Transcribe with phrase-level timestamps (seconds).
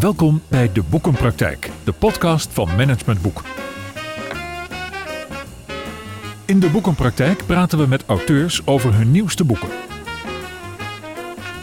[0.00, 3.42] Welkom bij De Boekenpraktijk, de podcast van Management Boek.
[6.44, 9.68] In De Boekenpraktijk praten we met auteurs over hun nieuwste boeken.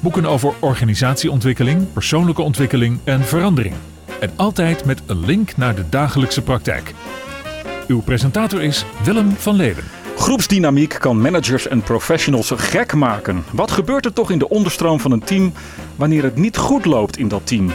[0.01, 3.75] Boeken over organisatieontwikkeling, persoonlijke ontwikkeling en verandering.
[4.19, 6.93] En altijd met een link naar de dagelijkse praktijk.
[7.87, 9.96] Uw presentator is Willem van Leeuwen.
[10.18, 13.44] Groepsdynamiek kan managers en professionals gek maken.
[13.52, 15.53] Wat gebeurt er toch in de onderstroom van een team
[15.95, 17.71] wanneer het niet goed loopt in dat team?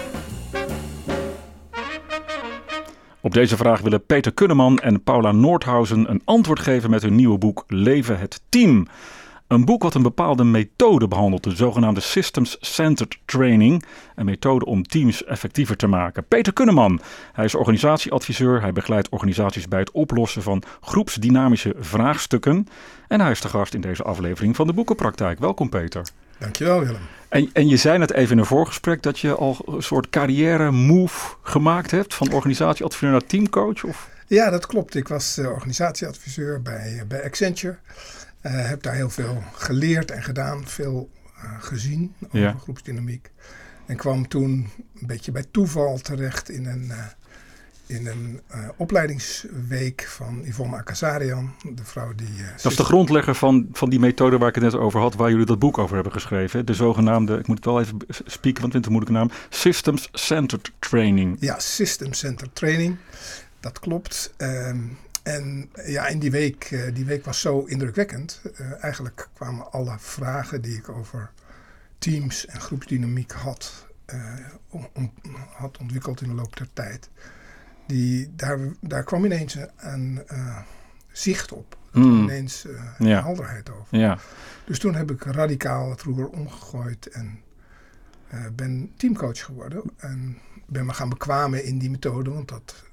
[3.21, 7.39] Op deze vraag willen Peter Kunneman en Paula Noordhausen een antwoord geven met hun nieuwe
[7.39, 8.87] boek Leven het Team.
[9.53, 13.85] Een boek wat een bepaalde methode behandelt, de zogenaamde Systems Centered Training.
[14.15, 16.25] Een methode om teams effectiever te maken.
[16.25, 17.01] Peter Kunneman,
[17.33, 18.61] hij is organisatieadviseur.
[18.61, 22.69] Hij begeleidt organisaties bij het oplossen van groepsdynamische vraagstukken.
[23.09, 25.39] En hij is de gast in deze aflevering van de Boekenpraktijk.
[25.39, 26.07] Welkom Peter.
[26.39, 27.03] Dankjewel Willem.
[27.29, 30.71] En, en je zei net even in een voorgesprek dat je al een soort carrière
[30.71, 33.85] move gemaakt hebt van organisatieadviseur naar teamcoach?
[33.85, 34.09] Of?
[34.27, 34.95] Ja, dat klopt.
[34.95, 37.77] Ik was uh, organisatieadviseur bij, uh, bij Accenture.
[38.43, 41.11] Uh, heb daar heel veel geleerd en gedaan, veel
[41.59, 42.53] gezien over ja.
[42.53, 43.31] groepsdynamiek.
[43.87, 46.93] En kwam toen een beetje bij toeval terecht in een
[47.87, 48.41] in een
[48.77, 52.29] opleidingsweek van Yvonne Akazarian, de vrouw die...
[52.63, 55.31] Dat is de grondlegger van, van die methode waar ik het net over had, waar
[55.31, 56.67] jullie dat boek over hebben geschreven.
[56.67, 60.09] De zogenaamde, ik moet het wel even spieken, want het is een moeilijke naam, Systems
[60.13, 61.37] Centered Training.
[61.41, 62.97] Ja, Systems Centered Training,
[63.61, 64.35] dat klopt.
[64.39, 68.41] Um, en ja, in die week, uh, die week was zo indrukwekkend.
[68.81, 71.31] eigenlijk kwamen alle vragen die ik over
[71.99, 73.87] teams en groepsdynamiek had,
[74.69, 75.13] om, om,
[75.55, 77.11] had ontwikkeld in de loop der tijd
[77.87, 80.59] die, daar, daar kwam ineens een uh,
[81.13, 81.77] zicht op.
[81.93, 82.23] Mm.
[82.23, 82.67] Ineens
[82.99, 83.23] ja.
[83.23, 83.99] helderheid over.
[83.99, 84.19] Ja.
[84.65, 87.41] Dus toen heb ik radicaal het roer omgegooid en
[88.53, 89.83] ben teamcoach geworden.
[89.97, 92.85] En ben me gaan bekwamen in die methode, want dat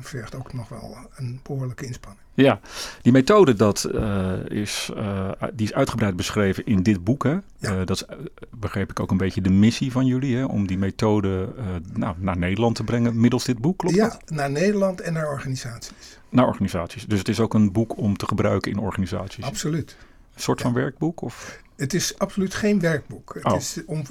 [0.00, 2.24] vergt ook nog wel een behoorlijke inspanning.
[2.34, 2.60] Ja,
[3.02, 7.24] die methode dat, uh, is, uh, die is uitgebreid beschreven in dit boek.
[7.24, 7.30] Hè?
[7.30, 7.42] Ja.
[7.60, 8.04] Uh, dat is,
[8.50, 10.44] begreep ik ook een beetje de missie van jullie, hè?
[10.44, 11.54] om die methode
[11.92, 14.30] nou, naar Nederland te brengen middels dit boek, klopt ja, dat?
[14.30, 16.18] naar Nederland en naar organisaties.
[16.28, 17.06] Naar organisaties.
[17.06, 19.44] Dus het is ook een boek om te gebruiken in organisaties?
[19.44, 19.96] Absoluut.
[20.34, 21.20] Een soort van werkboek?
[21.20, 21.62] Of?
[21.76, 23.34] Het is absoluut geen werkboek.
[23.34, 23.56] Het, oh.
[23.56, 24.02] is om,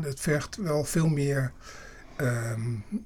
[0.00, 1.52] het vergt wel veel meer...
[2.20, 2.98] Um, uh,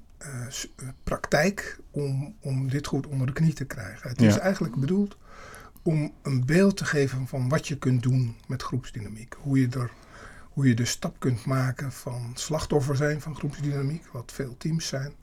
[1.03, 4.09] praktijk om, om dit goed onder de knie te krijgen.
[4.09, 4.27] Het ja.
[4.27, 5.17] is eigenlijk bedoeld
[5.81, 9.35] om een beeld te geven van wat je kunt doen met groepsdynamiek.
[9.39, 9.91] Hoe je, er,
[10.49, 15.13] hoe je de stap kunt maken van slachtoffer zijn van groepsdynamiek, wat veel teams zijn,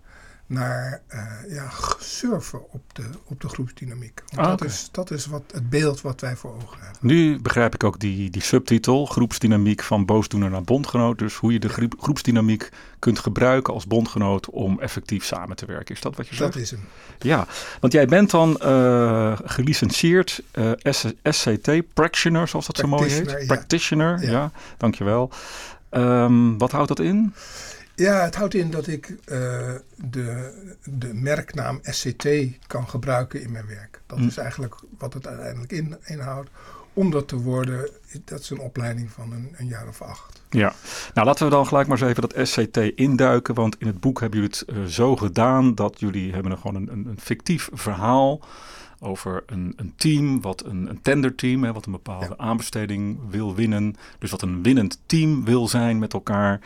[0.47, 4.23] naar uh, ja, surfen op de, op de groepsdynamiek.
[4.27, 6.99] Want Ah, dat is, dat is wat, het beeld wat wij voor ogen hebben.
[7.01, 11.19] Nu begrijp ik ook die, die subtitel, groepsdynamiek van boosdoener naar bondgenoot.
[11.19, 12.69] Dus hoe je de groep, groepsdynamiek
[12.99, 15.95] kunt gebruiken als bondgenoot om effectief samen te werken.
[15.95, 16.53] Is dat wat je zegt?
[16.53, 16.81] Dat is hem.
[17.19, 17.47] Ja,
[17.81, 20.71] want jij bent dan uh, gelicentieerd uh,
[21.23, 23.23] SCT, practitioner zoals dat zo mooi heet.
[23.25, 23.47] Practitioner, ja.
[23.47, 24.51] Practitioner, ja, Ja.
[24.77, 25.31] dankjewel.
[25.91, 27.35] Um, wat houdt dat in?
[27.95, 29.17] Ja, het houdt in dat ik uh,
[30.11, 30.53] de,
[30.85, 32.27] de merknaam SCT
[32.67, 34.01] kan gebruiken in mijn werk.
[34.07, 34.27] Dat Mm.
[34.27, 36.51] is eigenlijk wat het uiteindelijk in, inhoudt.
[36.93, 37.91] Om dat te worden,
[38.25, 40.43] dat is een opleiding van een, een jaar of acht.
[40.51, 40.73] Ja,
[41.15, 43.55] nou laten we dan gelijk maar eens even dat SCT induiken.
[43.55, 46.75] Want in het boek hebben jullie het uh, zo gedaan dat jullie hebben er gewoon
[46.83, 48.41] een, een, een fictief verhaal
[49.01, 52.45] over een, een team, wat een, een tenderteam, hè, wat een bepaalde Ja.
[52.45, 53.97] aanbesteding wil winnen.
[54.19, 56.61] Dus wat een winnend team wil zijn met elkaar.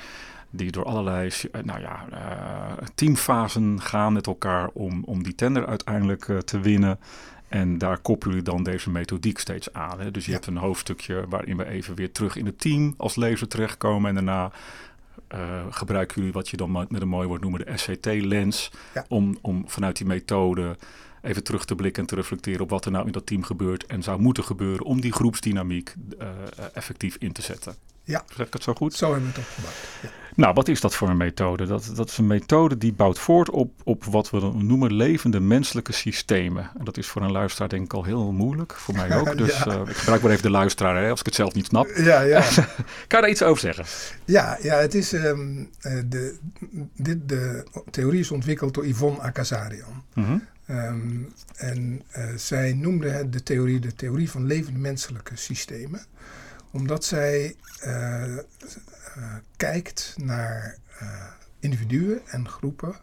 [0.50, 5.66] Die door allerlei eh, nou ja, uh, teamfasen gaan met elkaar om, om die tender
[5.66, 6.98] uiteindelijk uh, te winnen.
[7.48, 10.00] En daar koppelen jullie dan deze methodiek steeds aan.
[10.00, 10.10] Hè?
[10.10, 10.36] Dus je Ja.
[10.36, 14.08] hebt een hoofdstukje waarin we even weer terug in het team als lezer terechtkomen.
[14.08, 14.52] En daarna
[15.34, 18.70] uh, gebruiken jullie wat je dan met een mooi woord noemen de SCT-lens.
[18.94, 19.04] Ja.
[19.08, 20.76] Om, om vanuit die methode
[21.22, 23.86] even terug te blikken en te reflecteren op wat er nou in dat team gebeurt.
[23.86, 26.28] En zou moeten gebeuren om die groepsdynamiek uh,
[26.74, 27.74] effectief in te zetten.
[28.08, 28.24] Ja.
[28.36, 28.94] Zeg ik het zo goed?
[28.94, 29.74] Zo hebben we het opgebouwd.
[30.02, 30.08] Ja.
[30.34, 31.66] Nou, wat is dat voor een methode?
[31.66, 35.92] Dat, dat is een methode die bouwt voort op, op wat we noemen levende menselijke
[35.92, 36.70] systemen.
[36.78, 38.72] En dat is voor een luisteraar denk ik al heel moeilijk.
[38.72, 39.36] Voor mij ook.
[39.36, 39.66] Dus Ja.
[39.66, 41.86] uh, ik gebruik maar even de luisteraar hè, als ik het zelf niet snap.
[41.96, 42.40] Ja, ja.
[43.08, 43.84] kan je daar iets over zeggen?
[44.24, 46.38] Ja, ja het is, um, uh, de,
[46.96, 50.04] dit, de theorie is ontwikkeld door Yvonne Akazarian.
[50.14, 50.42] Mm -hmm.
[50.70, 56.00] Um, en uh, zij noemde het de theorie de theorie van levende menselijke systemen.
[56.70, 60.76] Omdat zij uh, uh, kijkt naar
[61.60, 62.96] individuen en groepen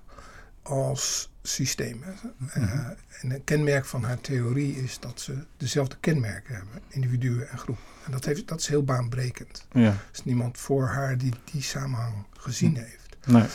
[0.62, 2.16] als systemen.
[2.38, 2.94] Mhm.
[3.22, 7.84] En een kenmerk van haar theorie is dat ze dezelfde kenmerken hebben, individuen en groepen.
[8.06, 9.68] En dat, heeft, dat is heel baanbrekend.
[9.72, 9.82] Ja.
[9.82, 13.18] Er is niemand voor haar die die samenhang gezien heeft.
[13.26, 13.46] Nee.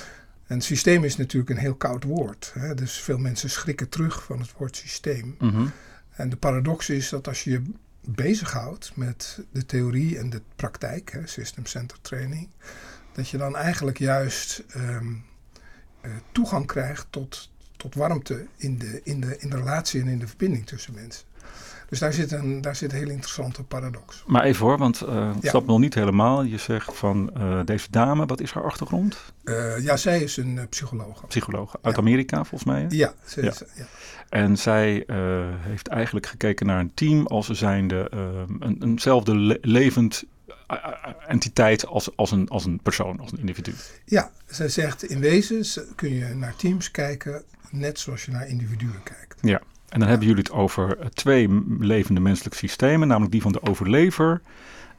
[0.46, 2.50] En systeem is natuurlijk een heel koud woord.
[2.54, 2.74] Hè?
[2.74, 5.36] Dus veel mensen schrikken terug van het woord systeem.
[5.38, 5.66] Mhm.
[6.10, 7.62] En de paradox is dat als je
[8.00, 12.48] bezighoudt met de theorie en de praktijk, hè, system center training,
[13.12, 15.14] dat je dan eigenlijk juist ehm,
[16.00, 20.18] eh, toegang krijgt tot, tot warmte in de, in, de, in de relatie en in
[20.18, 21.24] de verbinding tussen mensen.
[21.90, 24.24] Dus daar zit een, daar zit een hele interessante paradox.
[24.26, 25.50] Maar even hoor, want uh, ik Ja.
[25.50, 26.42] snap nog niet helemaal.
[26.42, 29.16] Je zegt van eh, deze dame, wat is haar achtergrond?
[29.44, 31.26] Eh, ja, zij is een psycholoog.
[31.26, 32.00] Psycholoog uit Ja.
[32.00, 32.80] Amerika volgens mij.
[32.80, 32.86] hè?
[32.90, 33.50] Ja, ze Ja.
[33.50, 33.84] is, ja.
[34.28, 35.04] En zij
[35.60, 38.20] heeft eigenlijk gekeken naar een team als zijnde eh,
[38.58, 40.24] een, eenzelfde le- levend
[41.26, 43.72] entiteit als, als, een, als een persoon, als een individu.
[44.04, 45.64] ja, zij zegt in wezen
[45.94, 49.38] kun je naar teams kijken net zoals je naar individuen kijkt.
[49.90, 51.48] En dan hebben jullie het over eh, twee
[51.78, 54.40] levende menselijke systemen, namelijk die van de overlever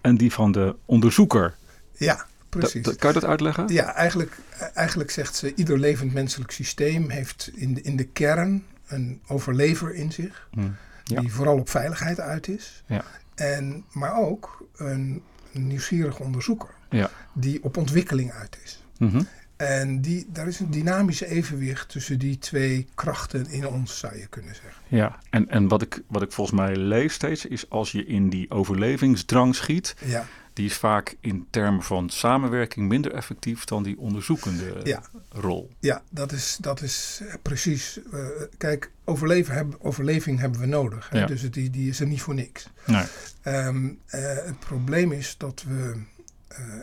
[0.02, 1.54] en die van de onderzoeker.
[1.98, 2.96] Ja, precies.
[2.96, 3.68] Kan je dat uitleggen?
[3.68, 4.38] Ja, eigenlijk,
[4.74, 9.94] eigenlijk zegt ze, ieder levend menselijk systeem heeft in de, in de kern een overlever
[9.96, 10.60] in zich, Hm.
[11.04, 11.20] Ja.
[11.22, 12.84] die vooral op veiligheid uit is.
[12.86, 13.04] Ja.
[13.36, 15.22] En, maar ook een
[15.52, 17.10] nieuwsgierige onderzoeker, Ja.
[17.34, 18.84] die op ontwikkeling uit is.
[18.98, 19.22] Mhm.
[19.68, 24.28] En die, daar is een dynamisch evenwicht tussen die twee krachten in ons, zou je
[24.28, 24.82] kunnen zeggen.
[24.88, 28.30] Ja, en, en wat, ik, wat ik volgens mij lees steeds is als je in
[28.30, 33.98] die overlevingsdrang schiet, Ja, die is vaak in termen van samenwerking minder effectief dan die
[34.00, 35.02] onderzoekende Ja.
[35.30, 35.70] rol.
[35.80, 38.00] ja dat, is, dat is eh, precies.
[38.14, 38.20] eh,
[38.58, 41.10] kijk, overleven heb, overleving hebben we nodig.
[41.10, 41.20] Hè?
[41.20, 41.26] Ja.
[41.26, 42.68] Dus het- die, die is er niet voor niks.
[42.86, 43.04] Nee.
[43.42, 45.94] Ehm, eh, het probleem is dat we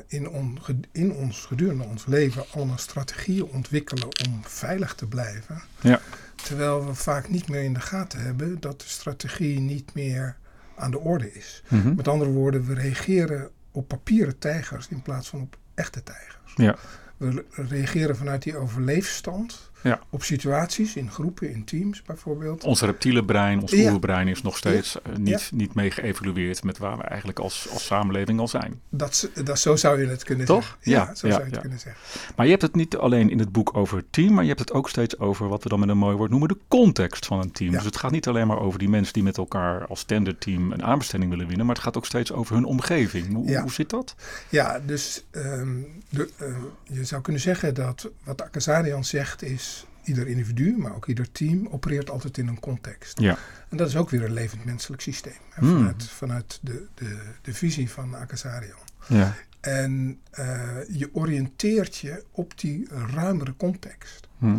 [0.07, 5.63] in, on, ge- in ons gedurende ons leven allemaal strategieën ontwikkelen om veilig te blijven.
[5.81, 6.01] Ja.
[6.35, 10.37] Terwijl we vaak niet meer in de gaten hebben dat de strategie niet meer
[10.77, 11.63] aan de orde is.
[11.69, 11.95] Mhm.
[11.95, 16.53] Met andere woorden, we reageren op papieren tijgers in plaats van op echte tijgers.
[16.57, 16.77] Ja.
[17.17, 20.01] We re- reageren vanuit die overleefstand Ja.
[20.11, 22.65] op situaties in groepen, in teams bijvoorbeeld.
[22.65, 23.93] Ons reptiele brein, ons Ja.
[23.93, 27.87] oerbrein is nog steeds eh, niet, niet mee geëvalueerd met waar we eigenlijk als, als
[27.87, 28.81] samenleving al zijn.
[28.89, 30.63] Dat, dat, zo zou je het kunnen Toch?
[30.65, 30.79] zeggen.
[30.93, 32.03] Ja, Ja, zo zou je het kunnen zeggen.
[32.37, 34.61] Maar je hebt het niet alleen in het boek over het team, maar je hebt
[34.61, 37.41] het ook steeds over wat we dan met een mooi woord noemen de context van
[37.41, 37.71] een team.
[37.73, 40.73] Dus het gaat niet alleen maar over die mensen die met elkaar als standard team
[40.73, 43.35] een aanbesteding willen winnen, maar het gaat ook steeds over hun omgeving.
[43.35, 44.15] Hoe zit dat?
[44.49, 45.69] Ja, dus ehm,
[46.09, 46.47] de, eh,
[46.83, 49.67] je zou kunnen zeggen dat wat Akazarian zegt is...
[50.09, 53.21] ieder individu, maar ook ieder team opereert altijd in een context.
[53.21, 53.39] Ja.
[53.69, 55.33] En dat is ook weer een levend menselijk systeem.
[55.51, 55.77] hè, Hmm.
[55.77, 58.79] Vanuit, vanuit de, de, de visie van Akazarian.
[59.09, 59.35] Ja.
[59.61, 64.29] En eh, je oriënteert je op die ruimere context.
[64.39, 64.57] Hm.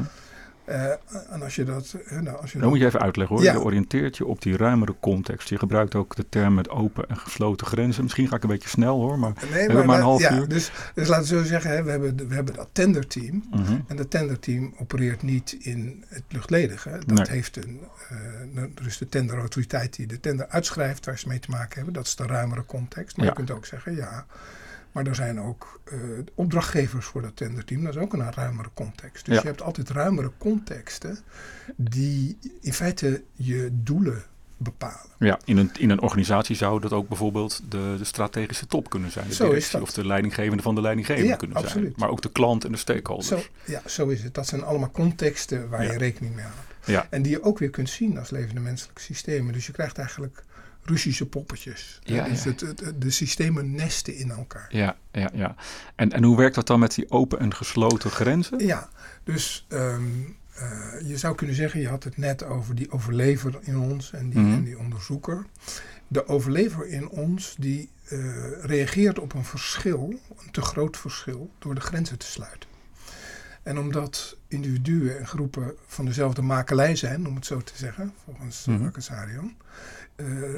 [0.69, 0.91] Eh,
[1.29, 1.95] en als je dat...
[2.05, 3.45] eh, nou, als je Dat dat moet je even uitleggen hoor.
[3.45, 3.51] Ja.
[3.53, 5.49] Je oriënteert je op die ruimere context.
[5.49, 8.03] Je gebruikt ook de term met open en gesloten grenzen.
[8.03, 9.33] Misschien ga ik een beetje snel hoor, maar...
[9.51, 10.47] Nee, hebben maar een half ja, uur.
[10.47, 13.43] Dus, dus laten we zo zeggen, hè, we, hebben, we hebben dat tenderteam.
[13.51, 13.79] Mhm.
[13.87, 16.89] En dat tenderteam opereert niet in het luchtledige.
[17.05, 17.27] Dat Nee.
[17.29, 17.79] heeft een,
[18.85, 21.93] is de tenderautoriteit die de tender uitschrijft waar ze mee te maken hebben.
[21.93, 23.17] Dat is de ruimere context.
[23.17, 23.31] Maar Ja.
[23.31, 24.25] je kunt ook zeggen, ja,
[24.91, 25.97] maar er zijn ook eh,
[26.35, 27.83] opdrachtgevers voor dat tenderteam.
[27.83, 29.25] Dat is ook een ruimere context.
[29.25, 29.41] Dus Ja.
[29.41, 31.19] je hebt altijd ruimere contexten
[31.75, 34.23] die in feite je doelen
[34.57, 35.09] bepalen.
[35.19, 39.11] Ja, in een, in een organisatie zou dat ook bijvoorbeeld de, de strategische top kunnen
[39.11, 39.27] zijn.
[39.27, 39.81] De Zo is directie dat.
[39.81, 41.69] of de leidinggevende van de leidinggevende Ja, kunnen zijn.
[41.71, 41.97] absoluut.
[41.97, 43.27] Maar ook de klant en de stakeholders.
[43.27, 44.33] Zo, ja, zo is het.
[44.33, 45.91] Dat zijn allemaal contexten waar Ja.
[45.91, 46.57] je rekening mee houdt.
[46.85, 47.07] Ja.
[47.09, 49.53] En die je ook weer kunt zien als levende menselijke systemen.
[49.53, 50.43] Dus je krijgt eigenlijk
[50.83, 51.99] Russische poppetjes.
[52.03, 52.49] Ja, dus ja.
[52.49, 54.67] Het, het- de systemen nesten in elkaar.
[54.69, 55.55] Ja, ja, ja.
[55.95, 58.65] En, en hoe werkt dat dan met die open en gesloten grenzen?
[58.65, 58.89] Ja,
[59.23, 60.01] dus ehm,
[60.53, 64.29] eh, je zou kunnen zeggen, je had het net over die overlever in ons en
[64.29, 64.53] die, Mhm.
[64.53, 65.45] en die onderzoeker.
[66.07, 68.19] De overlever in ons die eh,
[68.61, 72.69] reageert op een verschil, een te groot verschil, door de grenzen te sluiten.
[73.63, 78.65] En omdat individuen en groepen van dezelfde makelij zijn, om het zo te zeggen, volgens
[78.65, 78.91] mm eh,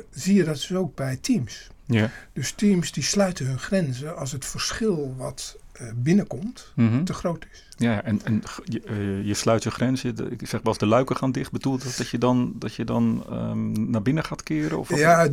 [0.09, 1.67] zie je dat dus ook bij teams.
[1.85, 2.09] Ja.
[2.33, 7.03] Dus teams die sluiten hun grenzen als het verschil wat eh, binnenkomt Mhm.
[7.03, 7.67] te groot is.
[7.81, 10.31] Ja, en, en je, eh, je sluit je grenzen.
[10.31, 11.51] Ik zeg wel eens de luiken gaan dicht.
[11.51, 14.77] Bedoelt dat dat je dan, dat je dan ehm, naar binnen gaat keren?
[14.79, 14.97] Of?
[14.97, 15.27] Ja,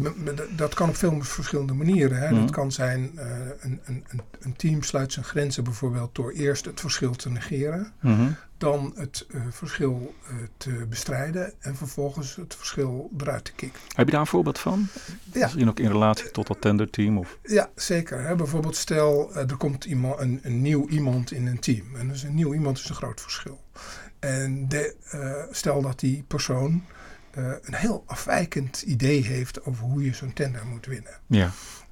[0.57, 2.19] dat kan op veel verschillende manieren.
[2.19, 2.31] Hè.
[2.31, 2.41] Mhm.
[2.41, 3.27] Dat kan zijn, eh,
[3.61, 4.05] een, een,
[4.41, 8.31] een, team sluit zijn grenzen bijvoorbeeld door eerst het verschil te negeren, Mhm.
[8.59, 10.15] dan het eh, verschil
[10.57, 13.81] te bestrijden en vervolgens het verschil eruit te kicken.
[13.95, 14.87] Heb je daar een voorbeeld van?
[15.33, 15.41] Ja.
[15.43, 17.19] Misschien ook in relatie tot dat tenderteam?
[17.19, 17.39] Of?
[17.43, 18.21] Ja, zeker.
[18.27, 18.35] Hè.
[18.35, 21.97] Bijvoorbeeld stel, er komt iemand, een, een nieuw iemand in een team.
[21.97, 23.61] En dus een nieuw iemand is een groot verschil.
[24.19, 24.95] En de,
[25.51, 26.85] stel dat die persoon
[27.63, 31.21] een heel afwijkend idee heeft over hoe je zo'n tender moet winnen.
[31.27, 31.51] Ja.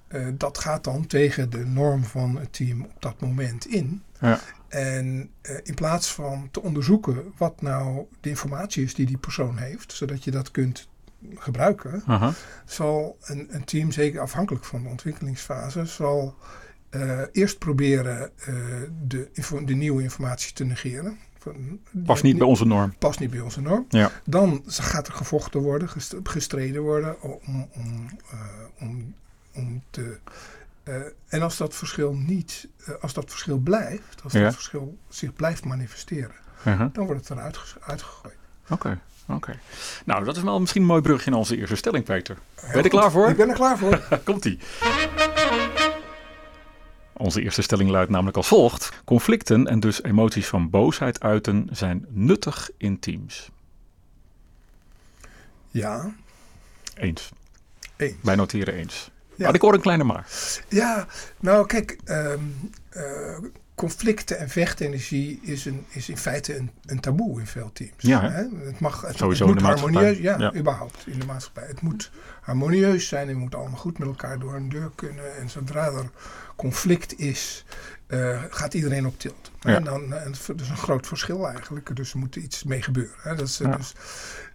[0.08, 4.02] Uh, dat gaat dan tegen de norm van het team op dat moment in.
[4.20, 4.40] Ja.
[4.68, 5.30] En
[5.62, 10.24] in plaats van te onderzoeken wat nou de informatie is die die persoon heeft, zodat
[10.24, 10.88] je dat kunt
[11.34, 12.02] gebruiken,
[12.64, 16.36] zal een, een, team, zeker afhankelijk van de ontwikkelingsfase, zal
[16.96, 18.30] uh, eerst proberen
[19.06, 19.28] de,
[19.64, 21.18] de, nieuwe informatie te negeren.
[22.04, 22.94] Past niet bij onze norm.
[22.98, 23.86] Past niet bij onze norm.
[23.88, 24.10] Ja.
[24.24, 25.88] Dan gaat er gevochten worden,
[26.22, 28.08] gestreden worden om, om,
[28.78, 29.14] om
[29.56, 30.18] om te.
[31.28, 32.68] En als dat verschil niet,
[33.00, 34.42] als dat verschil blijft, als ja.
[34.42, 36.34] dat verschil zich blijft manifesteren,
[36.66, 36.88] uh -huh.
[36.92, 38.36] dan wordt het eruit uitgegooid.
[38.64, 39.34] Oké, okay, oké.
[39.34, 39.58] Okay.
[40.04, 42.38] Nou, dat is wel misschien een mooi brugje in onze eerste stelling, Peter.
[42.60, 43.28] Ben je er klaar voor?
[43.28, 44.08] Ik ben er klaar voor.
[44.24, 44.58] Komt-ie.
[47.16, 48.92] Onze eerste stelling luidt namelijk als volgt.
[49.04, 53.50] Conflicten en dus emoties van boosheid uiten zijn nuttig in teams.
[55.68, 56.14] Ja.
[56.94, 57.30] Eens.
[57.96, 58.14] Eens.
[58.23, 59.11] Wij noteren eens.
[59.35, 59.44] Ja.
[59.44, 60.26] Maar ik hoor een kleine maar.
[60.68, 61.06] Ja,
[61.40, 63.38] nou kijk, um, uh,
[63.76, 67.92] conflicten en vechtenergie is, een, is in feite een, een taboe in veel teams.
[67.97, 68.42] Ja, hè?
[68.64, 71.66] Het, mag, het, Sowieso het moet harmonieus, ja, ja, überhaupt in de maatschappij.
[71.66, 75.37] Het moet harmonieus zijn, en moet allemaal goed met elkaar door een deur kunnen.
[75.37, 76.11] En zodra er
[76.56, 77.64] conflict is,
[78.09, 79.50] uh, gaat iedereen op tilt.
[79.61, 79.75] Ja.
[79.75, 83.14] En dan, en dat is een groot verschil eigenlijk, dus er moet iets mee gebeuren.
[83.18, 83.35] Hè?
[83.35, 83.76] Dat is, Ja.
[83.76, 83.95] dus,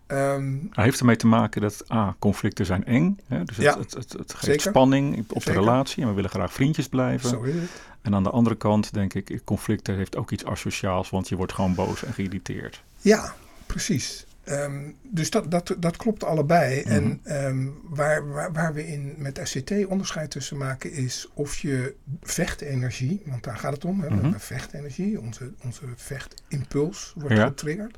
[0.08, 3.20] um, Hij heeft ermee te maken dat A, conflicten zijn eng.
[3.28, 3.44] Hè?
[3.44, 4.62] Dus het, Ja, het, het, het geeft zeker.
[4.62, 5.54] spanning op de Zeker.
[5.60, 7.30] relatie en we willen graag vriendjes blijven.
[7.30, 7.70] zo is het.
[8.02, 11.54] En aan de andere kant denk ik, conflicten heeft ook iets asociaals, want je wordt
[11.54, 12.84] gewoon boos en geïrriteerd.
[12.98, 13.34] Ja,
[13.66, 14.26] precies.
[14.44, 16.80] Ehm, dus dat, dat, dat klopt allebei.
[16.82, 16.90] Mhm.
[16.90, 21.96] En ehm, waar, waar, waar we in met SCT onderscheid tussen maken is of je
[22.22, 27.48] vechtenergie, want daar gaat het om, hè, hebben vechtenergie, onze, onze vechtimpuls wordt Ja.
[27.48, 27.98] getriggerd.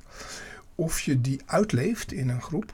[0.75, 2.73] Of je die uitleeft in een groep.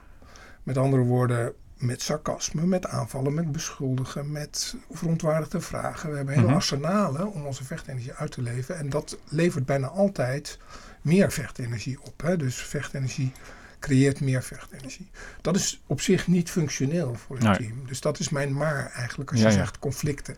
[0.62, 6.10] Met andere woorden, met sarcasme, met aanvallen, met beschuldigen, met verontwaardigde vragen.
[6.10, 6.54] We hebben hele Mhm.
[6.54, 8.76] arsenalen om onze vechtenergie uit te leven.
[8.78, 10.58] En dat levert bijna altijd
[11.02, 12.20] meer vechtenergie op.
[12.22, 12.36] Hè?
[12.36, 13.32] Dus vechtenergie
[13.78, 15.10] creëert meer vechtenergie.
[15.40, 17.56] Dat is op zich niet functioneel voor Nee.
[17.56, 17.86] team.
[17.86, 19.52] Dus dat is mijn maar eigenlijk als je ja.
[19.52, 20.36] zegt conflicten.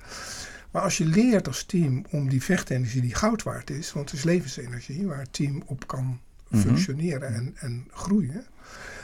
[0.70, 4.18] Maar als je leert als team om die vechtenergie die goud waard is, want het
[4.18, 6.60] is levensenergie waar het team op kan Mhm.
[6.62, 8.44] functioneren en, en groeien.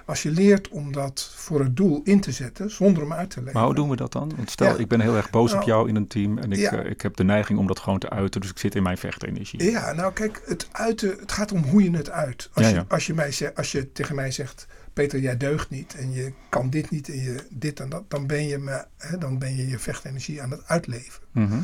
[0.08, 3.36] Als je leert om dat voor het doel in te zetten zonder hem uit te
[3.36, 3.54] leggen.
[3.56, 4.32] Maar hoe doen we dat dan?
[4.36, 4.76] Want stel, Ja.
[4.78, 6.72] ik ben heel erg boos op Nou, jou in een team en ik, ja.
[6.82, 8.98] eh, ik heb de neiging om dat gewoon te uiten, dus ik zit in mijn
[8.98, 9.70] vechtenergie.
[9.70, 12.50] Ja, nou kijk, het, uiten, het gaat om hoe je het uit.
[12.52, 15.70] Als, Ja, je, als, je, mij zegt, als je tegen mij zegt, Peter, jij deugt
[15.70, 18.84] niet en je kan dit niet en je dit en dat, dan ben je, me,
[18.96, 21.22] hè, dan ben je je vechtenergie aan het uitleven.
[21.32, 21.58] Mhm.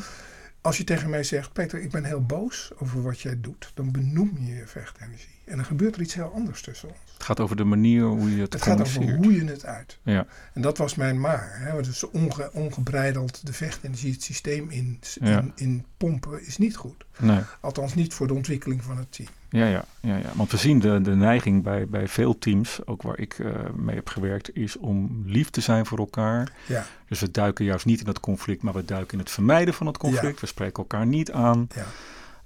[0.61, 3.93] Als je tegen mij zegt, Peter, ik ben heel boos over wat jij doet, dan
[3.93, 5.34] benoem je je vechtenergie.
[5.45, 6.99] En dan gebeurt er iets heel anders tussen ons.
[7.15, 9.99] Het gaat over de manier hoe je het, Het gaat over hoe je het uit.
[10.03, 11.51] Ja, En dat was mijn maar.
[11.61, 11.83] Hè?
[11.83, 15.39] Dus onge, ongebreideld de vechtenergie, het systeem in, Ja.
[15.39, 17.05] in, in pompen is niet goed.
[17.19, 17.41] nee.
[17.61, 19.29] Althans niet voor de ontwikkeling van het team.
[19.49, 20.31] Ja, ja, ja, ja.
[20.35, 23.95] Want we zien de, de neiging bij, bij veel teams, ook waar ik eh, mee
[23.97, 26.53] heb gewerkt, is om lief te zijn voor elkaar.
[26.67, 29.75] Ja, Dus we duiken juist niet in het conflict, maar we duiken in het vermijden
[29.75, 30.41] van het conflict.
[30.41, 31.69] We spreken elkaar niet aan.
[31.75, 31.85] ja.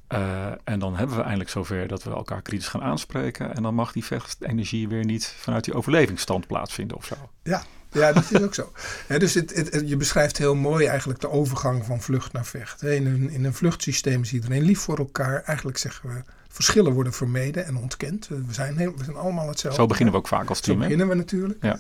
[0.09, 3.55] Eh, en dan hebben we eindelijk zover dat we elkaar kritisch gaan aanspreken.
[3.55, 7.15] En dan mag die vechtenergie weer niet vanuit die overlevingsstand plaatsvinden of zo.
[7.43, 7.63] Ja,
[7.93, 8.73] ja, dat is ook zo.
[9.19, 12.83] Dus het, je beschrijft heel mooi eigenlijk de overgang van vlucht naar vecht.
[12.83, 15.43] In een, in een vluchtsysteem is iedereen lief voor elkaar.
[15.43, 18.29] Eigenlijk zeggen we, verschillen worden vermeden en ontkend.
[18.29, 19.81] We zijn, heel, we zijn allemaal hetzelfde.
[19.81, 20.77] Zo beginnen we ook vaak als Zo team.
[20.77, 20.83] hè?
[20.83, 21.63] beginnen we natuurlijk.
[21.63, 21.79] Ja.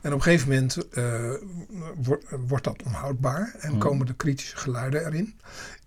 [0.00, 1.30] En op een gegeven moment eh,
[1.96, 3.78] wordt, wordt dat onhoudbaar en Mhm.
[3.78, 5.34] komen de kritische geluiden erin.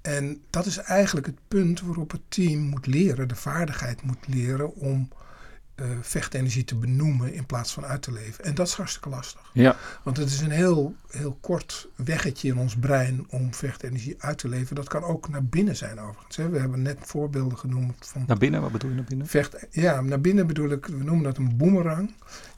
[0.05, 4.75] En dat is eigenlijk het punt waarop het team moet leren, de vaardigheid moet leren
[4.75, 5.09] om
[5.75, 8.43] eh, vechtenergie te benoemen in plaats van uit te leven.
[8.43, 9.41] En dat is hartstikke lastig.
[9.53, 14.37] Ja, Want het is een heel, heel kort weggetje in ons brein om vechtenergie uit
[14.37, 14.75] te leven.
[14.75, 16.35] Dat kan ook naar binnen zijn overigens.
[16.35, 16.49] Hè.
[16.49, 19.27] We hebben net voorbeelden genoemd van naar binnen, wat bedoel je naar binnen?
[19.27, 19.67] vecht.
[19.71, 22.13] Ja, naar binnen bedoel ik, we noemen dat een boemerang.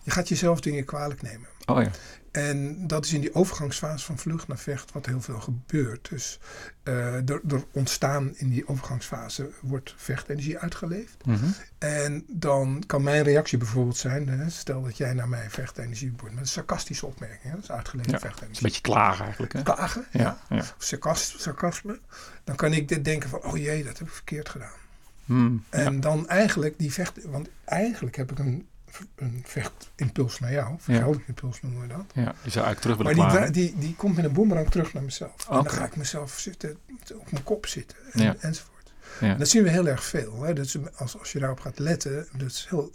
[0.08, 1.48] Je gaat jezelf dingen kwalijk nemen.
[1.66, 1.90] Oh ja,
[2.32, 6.10] En dat is in die overgangsfase van vlucht naar vecht wat heel veel gebeurt.
[6.10, 6.40] Dus
[6.84, 11.26] eh, er, er ontstaan in die overgangsfase wordt vechtenergie uitgeleefd.
[11.26, 11.46] Mhm.
[11.78, 16.34] En dan kan mijn reactie bijvoorbeeld zijn, hè, stel dat jij naar mij vechtenergie wordt
[16.34, 17.42] met een sarcastische opmerking.
[17.44, 18.58] Hè, dat is uitgeleefd Ja, vechtenergie.
[18.58, 19.54] een beetje klagen eigenlijk.
[19.54, 19.64] Hè?
[19.64, 20.38] Klagen, ja.
[20.50, 20.64] Ja,
[21.16, 22.00] sarcasme.
[22.44, 24.78] Dan kan ik dit denken van, oh jee, dat heb ik verkeerd gedaan.
[25.26, 25.78] Hmm, ja.
[25.78, 28.68] En dan eigenlijk die vecht, want eigenlijk heb ik een
[29.16, 30.76] een vechtimpuls naar jou.
[30.78, 32.06] Vergeldingimpuls noemen we dat.
[32.14, 34.94] Ja, die zou eigenlijk terug willen Maar die, die, die komt met een boemerang terug
[34.94, 35.50] naar mezelf.
[35.50, 36.78] En dan ga ik mezelf zitten,
[37.14, 38.94] op mijn kop zitten en, enzovoort.
[39.20, 39.28] Ja.
[39.28, 40.42] En dat zien we heel erg veel.
[40.42, 40.54] Hè.
[40.54, 42.92] Dat is, als, als je daarop gaat letten, dat is heel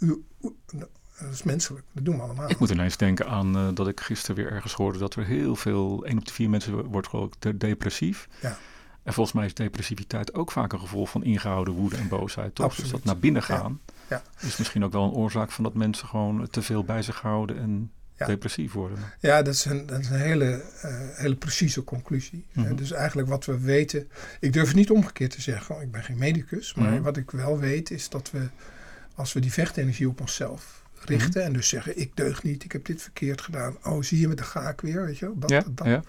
[1.19, 1.85] dat is menselijk.
[1.91, 2.49] Dat doen we allemaal.
[2.49, 5.55] Ik moet ineens denken aan uh, dat ik gisteren weer ergens hoorde dat er heel
[5.55, 8.27] veel, één op de vier mensen wordt gewoon depressief.
[8.41, 8.57] Ja.
[9.03, 12.55] En volgens mij is depressiviteit ook vaak een gevolg van ingehouden woede en boosheid.
[12.55, 12.75] Toch?
[12.75, 13.93] Dus dat naar binnen gaan ja.
[14.39, 17.57] Is misschien ook wel een oorzaak van dat mensen gewoon te veel bij zich houden
[17.57, 17.91] en
[18.25, 18.97] depressief worden.
[19.19, 22.45] Ja, dat is een, dat is een hele, uh, hele precieze conclusie.
[22.53, 24.09] Mm dus eigenlijk wat we weten.
[24.39, 26.73] Ik durf het niet omgekeerd te zeggen, ik ben geen medicus.
[26.73, 27.01] Maar mhm.
[27.01, 28.47] wat ik wel weet is dat we,
[29.15, 31.39] als we die vechtenergie op onszelf richten.
[31.39, 31.47] Mhm.
[31.47, 33.77] En dus zeggen, ik deug niet, ik heb dit verkeerd gedaan.
[33.83, 35.39] Oh, zie je met de gaak weer, weet je wel.
[35.39, 36.03] Dat, ja, dat, ja.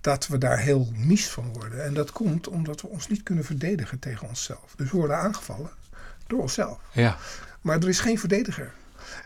[0.00, 1.84] dat we daar heel mies van worden.
[1.84, 4.74] En dat komt omdat we ons niet kunnen verdedigen tegen onszelf.
[4.76, 5.70] Dus we worden aangevallen
[6.32, 6.78] door onszelf.
[6.92, 7.16] Ja.
[7.60, 8.72] Maar er is geen verdediger.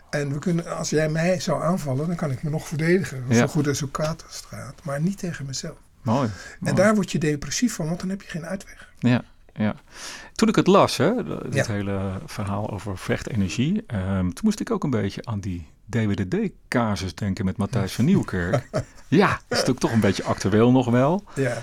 [0.09, 3.23] En we kunnen, als jij mij zou aanvallen, dan kan ik me nog verdedigen.
[3.29, 3.35] Ja.
[3.35, 4.75] Zo goed en zo kwaad als het gaat.
[4.83, 5.77] Maar niet tegen mezelf.
[6.01, 6.29] Mooi,
[6.63, 8.89] En daar word je depressief van, want dan heb je geen uitweg.
[8.99, 9.23] Ja,
[9.53, 9.75] ja.
[10.33, 11.11] Toen ik het las, hè,
[11.49, 17.15] dit hele verhaal over vechtenergie, um, toen moest ik ook een beetje aan die DWDD-casus
[17.15, 18.69] denken met Matthijs van Nieuwkerk.
[19.07, 21.23] ja, dat is natuurlijk toch een beetje actueel nog wel.
[21.35, 21.57] Ja.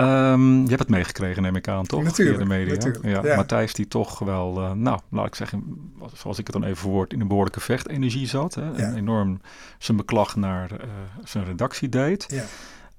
[0.00, 2.02] Um, je hebt het meegekregen, neem ik aan, toch?
[2.02, 2.38] Natuurlijk.
[2.38, 2.74] Via de media.
[2.74, 6.64] Natuurlijk, ja, Matthijs, die toch wel, uh, nou, laat ik zeggen, zoals ik het dan
[6.64, 8.54] even verwoord, in een behoorlijke vechtenergie zat.
[8.54, 9.40] Hè, en enorm
[9.78, 10.78] zijn beklag naar uh,
[11.24, 12.26] zijn redactie deed.
[12.28, 12.44] Ja.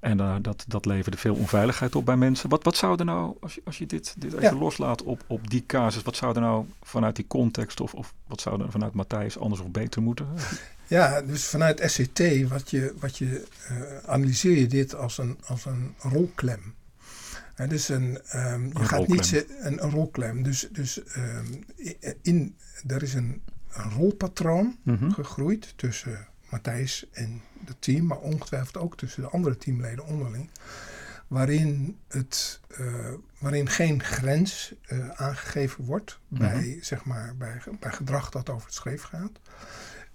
[0.00, 2.48] En uh, dat, dat leverde veel onveiligheid op bij mensen.
[2.48, 5.50] Wat, wat zou er nou, als je, als je dit, dit even loslaat op, op
[5.50, 8.92] die casus, wat zou er nou vanuit die context of, of wat zou er vanuit
[8.92, 10.26] Matthijs anders of beter moeten?
[10.86, 13.44] Ja, dus vanuit SCT, wat je, wat je
[14.06, 16.74] analyseer je dit als een, als een rolklem.
[17.68, 20.42] Dus een, um, je gaat niet een, een rolklem.
[20.42, 21.64] Dus, dus um,
[22.22, 22.56] in,
[22.86, 23.42] er is een,
[23.72, 25.12] een rolpatroon mm -hmm.
[25.12, 30.48] gegroeid tussen Matthijs en het team, maar ongetwijfeld ook tussen de andere teamleden onderling.
[31.26, 36.82] Waarin, het, uh, waarin geen grens uh, aangegeven wordt bij, mm -hmm.
[36.82, 39.40] zeg maar, bij, bij gedrag dat over het schreef gaat.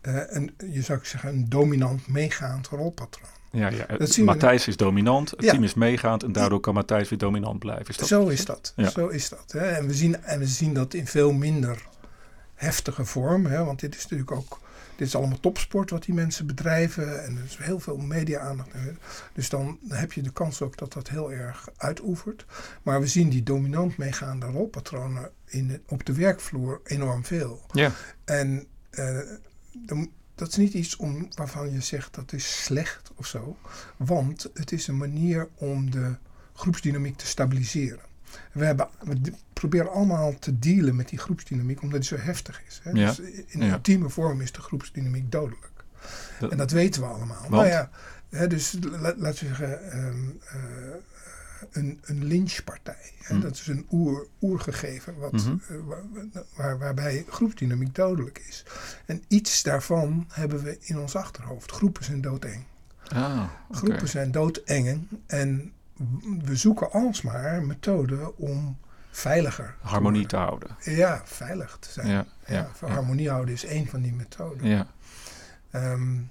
[0.02, 3.37] Uh, en je zou zeggen een dominant meegaand rolpatroon.
[3.52, 4.24] Ja, ja.
[4.24, 5.52] Matthijs is dominant, het ja.
[5.52, 7.88] team is meegaand en daardoor kan Matthijs weer dominant blijven.
[7.88, 8.74] Is dat zo, is dat.
[8.76, 8.90] Ja.
[8.90, 9.52] zo is dat.
[9.52, 9.68] Hè?
[9.68, 11.86] En, we zien, en we zien dat in veel minder
[12.56, 13.46] heftige vorm.
[13.46, 13.64] Hè?
[13.64, 14.60] Want dit is natuurlijk ook
[14.98, 17.24] dit is allemaal topsport wat die mensen bedrijven.
[17.24, 18.70] En er is heel veel media-aandacht.
[19.34, 22.46] Dus dan heb je de kans ook dat dat heel erg uitoefert.
[22.84, 27.66] Maar we zien die dominant meegaande rolpatronen in op de werkvloer enorm veel.
[27.72, 27.92] Ja.
[28.26, 29.20] En uh,
[29.72, 33.58] de, dat is niet iets om, waarvan je zegt dat is slecht of zo.
[33.98, 36.16] Want het is een manier om de
[36.54, 38.00] groepsdynamiek te stabiliseren.
[38.52, 39.20] We, hebben, we
[39.54, 42.80] proberen allemaal te dealen met die groepsdynamiek omdat die zo heftig is.
[42.84, 42.92] Hè?
[42.92, 43.08] Ja.
[43.08, 43.74] Dus in ja.
[43.74, 45.72] ultieme vorm is de groepsdynamiek dodelijk.
[46.40, 47.40] Dat, en dat weten we allemaal.
[47.40, 47.50] Want?
[47.50, 47.90] Maar ja,
[48.30, 50.96] hè, dus laten we zeggen, um, uh,
[51.72, 53.12] een, een lynchpartij.
[53.28, 53.40] Hm.
[53.40, 55.62] Dat is een oer, oergegeven wat, mm -hmm.
[55.72, 56.04] uh, waar,
[56.56, 58.64] waar, waarbij groepsdynamiek dodelijk is.
[59.06, 61.72] En iets daarvan hebben we in ons achterhoofd.
[61.72, 62.64] Groepen zijn doodeng.
[63.08, 63.50] Ah, okay.
[63.72, 65.72] Groepen zijn doodeng en
[66.44, 68.78] we zoeken alsmaar methoden om
[69.12, 70.76] veiliger harmonie te, te, houden.
[70.84, 72.08] Ja, veilig te zijn.
[72.08, 74.68] Ja, ja, ja harmonie houden is één van die methoden.
[74.68, 74.88] Ja.
[75.72, 76.30] Um,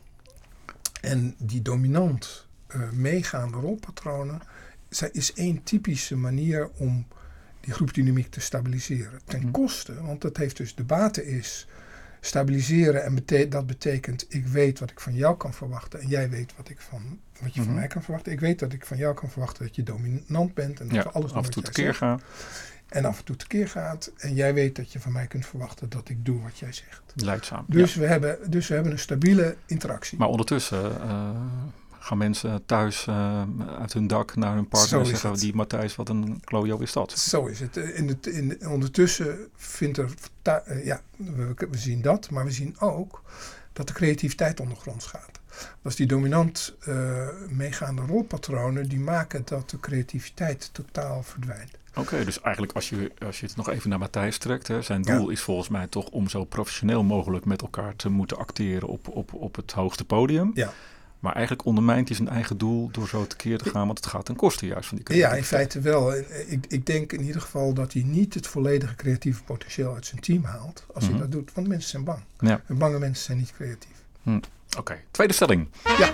[1.00, 4.40] en die dominant uh, meegaande rolpatronen
[5.12, 7.06] is één typische manier om
[7.60, 9.20] die groepdynamiek te stabiliseren.
[9.24, 9.50] Ten mhm.
[9.50, 11.66] koste, want dat heeft dus de bate is
[12.20, 16.30] stabiliseren en bete dat betekent ik weet wat ik van jou kan verwachten en jij
[16.30, 17.78] weet wat ik van wat je van mhm.
[17.78, 18.32] mij kan verwachten.
[18.32, 21.02] Ik weet dat ik van jou kan verwachten dat je dominant bent en dat ja,
[21.02, 22.20] we alles af en toe tekeer gaan.
[22.88, 24.12] En af en toe tekeer gaat.
[24.16, 27.02] En jij weet dat je van mij kunt verwachten dat ik doe wat jij zegt.
[27.14, 27.64] Leidzaam.
[27.68, 30.18] Dus, we, hebben, dus we hebben een stabiele interactie.
[30.18, 31.30] Maar ondertussen uh,
[32.06, 33.42] gaan mensen thuis uh,
[33.78, 35.34] uit hun dak naar hun partner en zeggen...
[35.34, 37.12] die Matthijs, wat een klojo is dat.
[37.12, 37.76] Zo is het.
[37.76, 40.10] In het in, ondertussen vindt er...
[40.44, 42.30] Uh, ja, we, we zien dat.
[42.30, 43.22] Maar we zien ook
[43.72, 45.40] dat de creativiteit ondergronds gaat.
[45.82, 51.70] Dat is die dominant uh, meegaande rolpatronen die maken dat de creativiteit totaal verdwijnt.
[51.94, 55.02] Oké, dus eigenlijk als je, als je het nog even naar Matthijs trekt, hè, zijn
[55.02, 55.32] doel ja.
[55.32, 59.34] is volgens mij toch om zo professioneel mogelijk met elkaar te moeten acteren op, op,
[59.34, 60.50] op het hoogste podium.
[60.54, 60.72] Ja.
[61.26, 64.24] Maar eigenlijk ondermijnt hij zijn eigen doel door zo tekeer te gaan, want het gaat
[64.24, 65.50] ten koste juist van die creativiteit.
[65.50, 66.14] Ja, in feite wel.
[66.46, 70.20] Ik, ik denk in ieder geval dat hij niet het volledige creatieve potentieel uit zijn
[70.20, 71.18] team haalt als mm -hmm.
[71.18, 71.54] hij dat doet.
[71.54, 72.18] Want mensen zijn bang.
[72.38, 72.60] Ja.
[72.66, 73.96] En bange mensen zijn niet creatief.
[74.22, 74.36] Hm.
[74.36, 74.46] Oké,
[74.78, 75.04] okay.
[75.10, 75.68] tweede stelling.
[75.98, 76.12] Ja.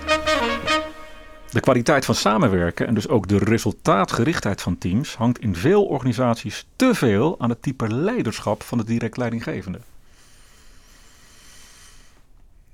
[1.50, 6.66] De kwaliteit van samenwerken en dus ook de resultaatgerichtheid van teams hangt in veel organisaties
[6.76, 9.78] te veel aan het type leiderschap van de direct leidinggevende.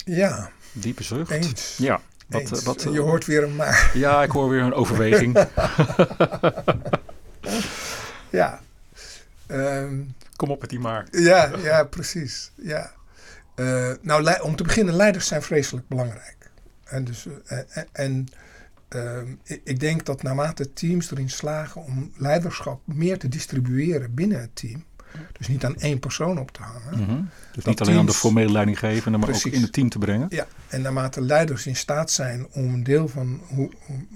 [0.04, 0.50] Ja.
[0.72, 1.30] Diepe zucht.
[1.30, 1.76] Eens.
[1.78, 2.00] Ja.
[2.28, 2.62] Wat, Eens.
[2.62, 3.90] Wat, je hoort weer een maar.
[3.94, 5.36] Ja, ik hoor weer een overweging.
[8.30, 8.60] ja.
[9.46, 11.06] Um, Kom op met die maar.
[11.10, 12.50] Ja, ja precies.
[12.54, 12.92] Ja.
[13.56, 16.36] Uh, nou, om te beginnen, leiders zijn vreselijk belangrijk.
[16.84, 17.58] En, dus, uh,
[17.92, 18.28] en
[18.94, 19.20] uh,
[19.64, 24.84] ik denk dat naarmate teams erin slagen om leiderschap meer te distribueren binnen het team,
[25.32, 26.98] dus niet aan één persoon op te hangen.
[26.98, 27.28] Mm -hmm.
[27.52, 29.46] Dus niet alleen teams, aan de formele leidinggevende, maar precies.
[29.46, 30.26] ook in het team te brengen.
[30.30, 33.70] Ja, en naarmate leiders in staat zijn om een deel van hoe,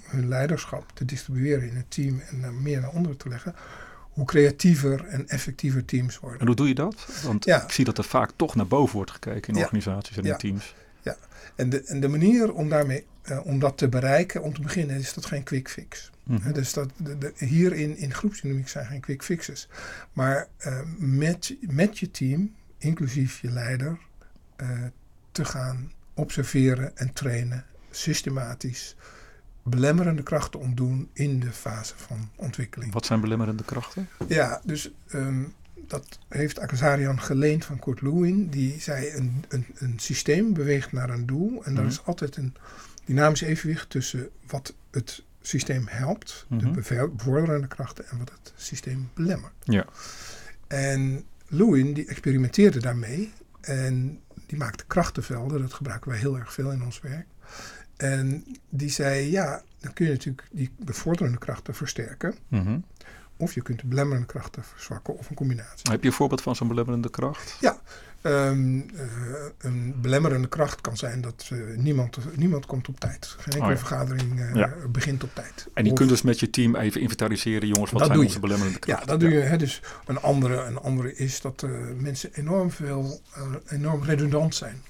[0.07, 3.55] hun leiderschap te distribueren in het team en meer naar onderen te leggen,
[4.13, 6.41] hoe creatiever en effectiever teams worden.
[6.41, 7.07] En hoe doe je dat?
[7.25, 7.63] Want ja.
[7.63, 9.65] ik zie dat er vaak toch naar boven wordt gekeken in ja.
[9.65, 10.37] organisaties en in ja.
[10.37, 10.75] teams.
[11.03, 11.17] Ja,
[11.57, 14.97] en de, en de manier om, daarmee, uh, om dat te bereiken, om te beginnen,
[14.97, 16.11] is dat geen quick fix.
[16.25, 16.53] Mm -hmm.
[16.53, 19.69] dus dat, de, de, hier in, groepsdynamiek zijn geen quick fixes.
[20.13, 23.99] Maar uh, met, met je team, inclusief je leider,
[24.57, 24.71] uh,
[25.33, 28.97] te gaan observeren en trainen, systematisch
[29.63, 32.93] belemmerende krachten ontdoen in de fase van ontwikkeling.
[32.93, 34.09] Wat zijn belemmerende krachten?
[34.29, 35.55] Ja, dus um,
[35.87, 38.49] dat heeft Akazarian geleend van Kurt Lewin.
[38.49, 41.65] Die zei een, een, een systeem beweegt naar een doel.
[41.65, 41.87] En mm -hmm.
[41.87, 42.55] is altijd een
[43.05, 46.73] dynamisch evenwicht tussen wat het systeem helpt, mm -hmm.
[46.73, 49.53] de bevorderende krachten, en wat het systeem belemmert.
[49.65, 49.87] Ja.
[50.67, 53.33] En Lewin die experimenteerde daarmee.
[53.61, 55.61] En die maakte krachtenvelden.
[55.61, 57.27] Dat gebruiken wij heel erg veel in ons werk.
[57.97, 62.35] En die zei, ja, dan kun je natuurlijk die bevorderende krachten versterken.
[62.49, 62.85] Mm -hmm.
[63.37, 65.91] Of je kunt de belemmerende krachten verzwakken of een combinatie.
[65.91, 67.57] Heb je een voorbeeld van zo'n belemmerende kracht?
[67.61, 67.81] Ja,
[68.23, 69.03] um, uh,
[69.59, 73.27] een belemmerende kracht kan zijn dat uh, niemand, niemand komt op tijd.
[73.27, 73.77] Geen enkele oh ja.
[73.77, 74.73] vergadering uh, ja.
[74.89, 75.67] begint op tijd.
[75.75, 78.79] En je of, kunt dus met je team even inventariseren, jongens, wat zijn onze belemmerende
[78.79, 79.07] krachten?
[79.07, 79.41] Ja, dat doe je.
[79.41, 81.67] Hè, dus een andere, een andere is dat
[81.97, 83.21] mensen enorm veel,
[83.67, 84.83] enorm redundant zijn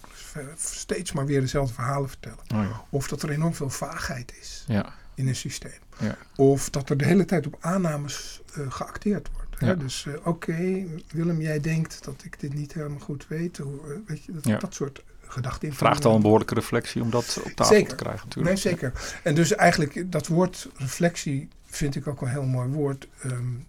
[0.57, 2.39] steeds maar weer dezelfde verhalen vertellen.
[2.55, 2.79] Oh.
[2.91, 4.93] Of dat er enorm veel vaagheid is ja.
[5.14, 5.81] In een systeem.
[5.98, 6.16] Ja.
[6.37, 9.61] Of dat er de hele tijd op aannames uh, geacteerd wordt.
[9.61, 9.77] Hè?
[9.77, 13.59] Dus uh, oké, okay, Willem, jij denkt dat ik dit niet helemaal goed weet.
[13.59, 15.72] Hoe, uh, weet je, dat, dat soort gedachten.
[15.72, 17.88] Vraagt al een behoorlijke reflectie om dat op tafel zeker.
[17.88, 18.55] te krijgen natuurlijk.
[18.55, 18.92] Nee, zeker.
[19.22, 23.09] En dus eigenlijk dat woord reflectie vind ik ook wel een heel mooi woord.
[23.25, 23.66] Um,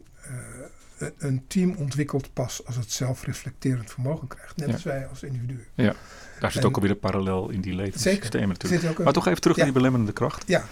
[1.18, 4.58] een team ontwikkelt pas als het zelfreflecterend vermogen krijgt.
[4.58, 5.66] Net als wij als individuen.
[5.74, 5.96] Ja.
[6.40, 9.00] Daar zit en, ook alweer een parallel in die levenssystemen natuurlijk.
[9.00, 10.44] Maar toch even terug naar die belemmerende kracht.
[10.48, 10.66] Ja.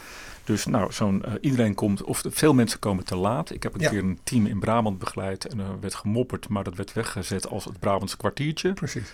[0.43, 3.51] Dus nou, zo'n uh, iedereen komt, of veel mensen komen te laat.
[3.51, 3.89] Ik heb een ja.
[3.89, 7.47] keer een team in Brabant begeleid en er uh, werd gemopperd, maar dat werd weggezet
[7.47, 8.73] als het Brabantse kwartiertje.
[8.73, 9.11] Precies.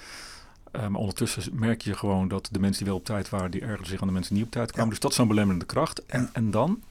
[0.75, 3.61] Uh, maar ondertussen merk je gewoon dat de mensen die wel op tijd waren, die
[3.61, 4.89] ergeren zich aan de mensen die niet op tijd kwamen.
[4.89, 6.05] Dus dat is zo'n belemmerende kracht.
[6.05, 6.81] En, en dan?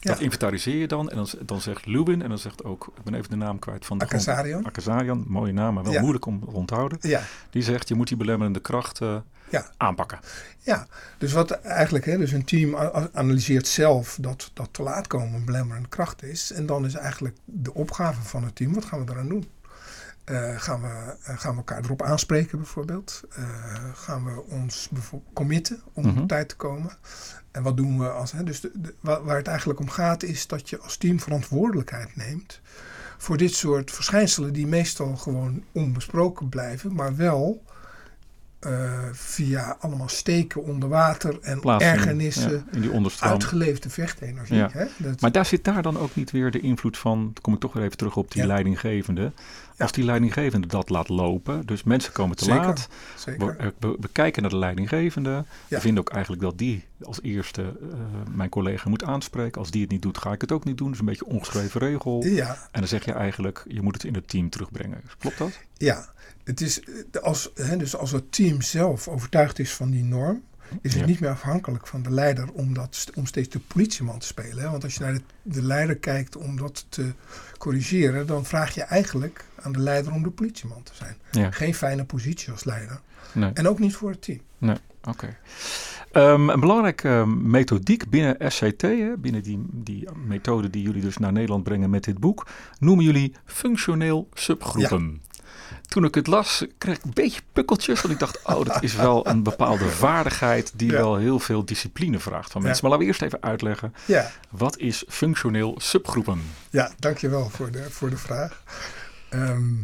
[0.00, 3.14] Dat inventariseer je dan en dan, dan zegt Lubin en dan zegt ook, ik ben
[3.14, 4.66] even de naam kwijt van de Akazarian.
[4.66, 6.98] Akazarian, mooie naam, maar wel moeilijk om te onthouden.
[7.50, 9.70] Die zegt, je moet die belemmerende krachten ja.
[9.76, 10.18] aanpakken.
[10.58, 10.86] Ja,
[11.18, 12.76] dus wat eigenlijk, hè, dus een team
[13.12, 16.52] analyseert zelf dat, dat te laat komen een belemmerende kracht is.
[16.52, 19.48] En dan is eigenlijk de opgave van het team, wat gaan we eraan doen?
[20.30, 23.22] Uh, gaan, we, uh, gaan we elkaar erop aanspreken bijvoorbeeld?
[23.38, 23.44] Uh,
[23.94, 24.88] gaan we ons
[25.32, 26.22] committen om mm -hmm.
[26.22, 26.90] op tijd te komen?
[27.50, 28.32] En wat doen we als.
[28.32, 28.44] Hè?
[28.44, 32.60] Dus de, de, waar het eigenlijk om gaat, is dat je als team verantwoordelijkheid neemt.
[33.18, 37.62] voor dit soort verschijnselen, die meestal gewoon onbesproken blijven, maar wel.
[38.66, 44.56] Uh, via allemaal steken onder water en ergernissen, ja, in die uitgeleefde vechtenergie.
[44.56, 44.68] Ja.
[44.72, 44.84] Hè?
[44.96, 47.60] Dat, maar daar zit daar dan ook niet weer de invloed van, dan kom ik
[47.60, 48.48] toch weer even terug op die ja.
[48.48, 49.32] leidinggevende.
[49.78, 53.46] Als die leidinggevende dat laat lopen, dus mensen komen te zeker, laat, zeker.
[53.46, 57.62] We, we, we, kijken naar de leidinggevende, we vinden ook eigenlijk dat die als eerste
[57.62, 57.88] uh,
[58.30, 59.60] mijn collega moet aanspreken.
[59.60, 60.86] Als die het niet doet, ga ik het ook niet doen.
[60.86, 62.24] Dat is een beetje een ongeschreven regel.
[62.24, 62.68] Ja.
[62.70, 65.02] En dan zeg je eigenlijk, je moet het in het team terugbrengen.
[65.18, 65.58] Klopt dat?
[65.76, 66.08] Ja,
[66.48, 66.80] het is
[67.22, 70.42] als, hè, dus als het team zelf overtuigd is van die norm,
[70.80, 71.06] is het Ja.
[71.06, 74.58] niet meer afhankelijk van de leider om, dat, om steeds de politieman te spelen.
[74.64, 74.70] Hè?
[74.70, 77.12] Want als je naar de, de leider kijkt om dat te
[77.58, 81.16] corrigeren, dan vraag je eigenlijk aan de leider om de politieman te zijn.
[81.30, 81.50] Ja.
[81.50, 83.00] Geen fijne positie als leider.
[83.32, 83.50] Nee.
[83.52, 84.40] En ook niet voor het team.
[84.58, 85.36] Nee, oké.
[86.12, 91.16] Um, een belangrijke uh, methodiek binnen SCT, hè, binnen die, die methode die jullie dus
[91.18, 92.46] naar Nederland brengen met dit boek,
[92.78, 95.22] noemen jullie functioneel subgroepen.
[95.86, 98.00] Toen ik het las, kreeg ik een beetje pukkeltjes.
[98.00, 100.96] Want ik dacht, oh, dat is wel een bepaalde vaardigheid die Ja.
[100.96, 102.66] wel heel veel discipline vraagt van Ja.
[102.66, 102.82] mensen.
[102.88, 106.42] Maar laten we eerst even uitleggen, Ja, wat is functioneel subgroepen?
[106.70, 108.62] ja dankjewel voor de, voor de vraag.
[109.30, 109.74] Ehm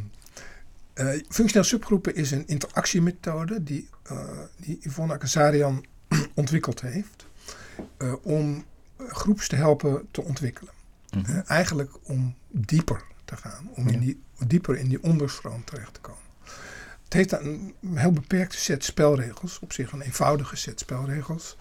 [0.95, 4.19] eh, functioneel subgroepen is een interactiemethode die, eh,
[4.57, 5.85] die Yvonne Akazarian
[6.35, 7.27] ontwikkeld heeft.
[7.97, 8.65] eh, om
[9.09, 10.73] groeps te helpen te ontwikkelen.
[11.11, 11.41] Mhm.
[11.47, 16.23] Eigenlijk om dieper te gaan, om in die, dieper in die onderstroom terecht te komen.
[17.05, 19.59] het heeft een heel beperkte set spelregels.
[19.59, 21.57] Op zich een eenvoudige set spelregels.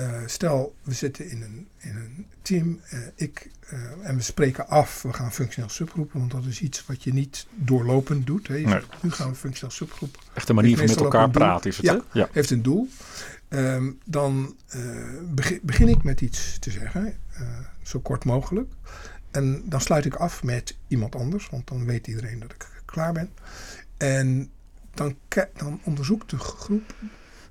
[0.00, 4.68] Uh, stel, we zitten in een, in een team uh, ik, uh, en we spreken
[4.68, 8.48] af, we gaan functioneel subgroepen, want dat is iets wat je niet doorlopend doet.
[8.48, 8.58] Hè.
[8.58, 8.80] Nee.
[9.00, 10.18] Nu gaan we functioneel subgroep.
[10.34, 12.00] Echt een manier van met elkaar praten is het, ja, hè?
[12.12, 12.88] Ja, heeft een doel.
[13.48, 14.56] Um, dan
[15.34, 17.16] begin, begin, ik met iets te zeggen,
[17.82, 18.72] zo kort mogelijk.
[19.30, 23.12] En dan sluit ik af met iemand anders, want dan weet iedereen dat ik klaar
[23.12, 23.30] ben.
[23.96, 24.50] En
[24.94, 25.14] dan,
[25.56, 26.94] dan onderzoekt de groep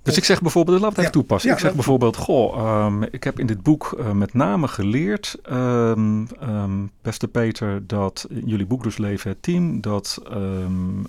[0.08, 1.52] dus ik zeg bijvoorbeeld, laat het even toepassen.
[1.52, 6.28] ik zeg bijvoorbeeld, goh, um, ik heb in dit boek uh, met name geleerd, um,
[6.44, 11.08] um, beste Peter, dat jullie boek dus Leven het Team, dat een,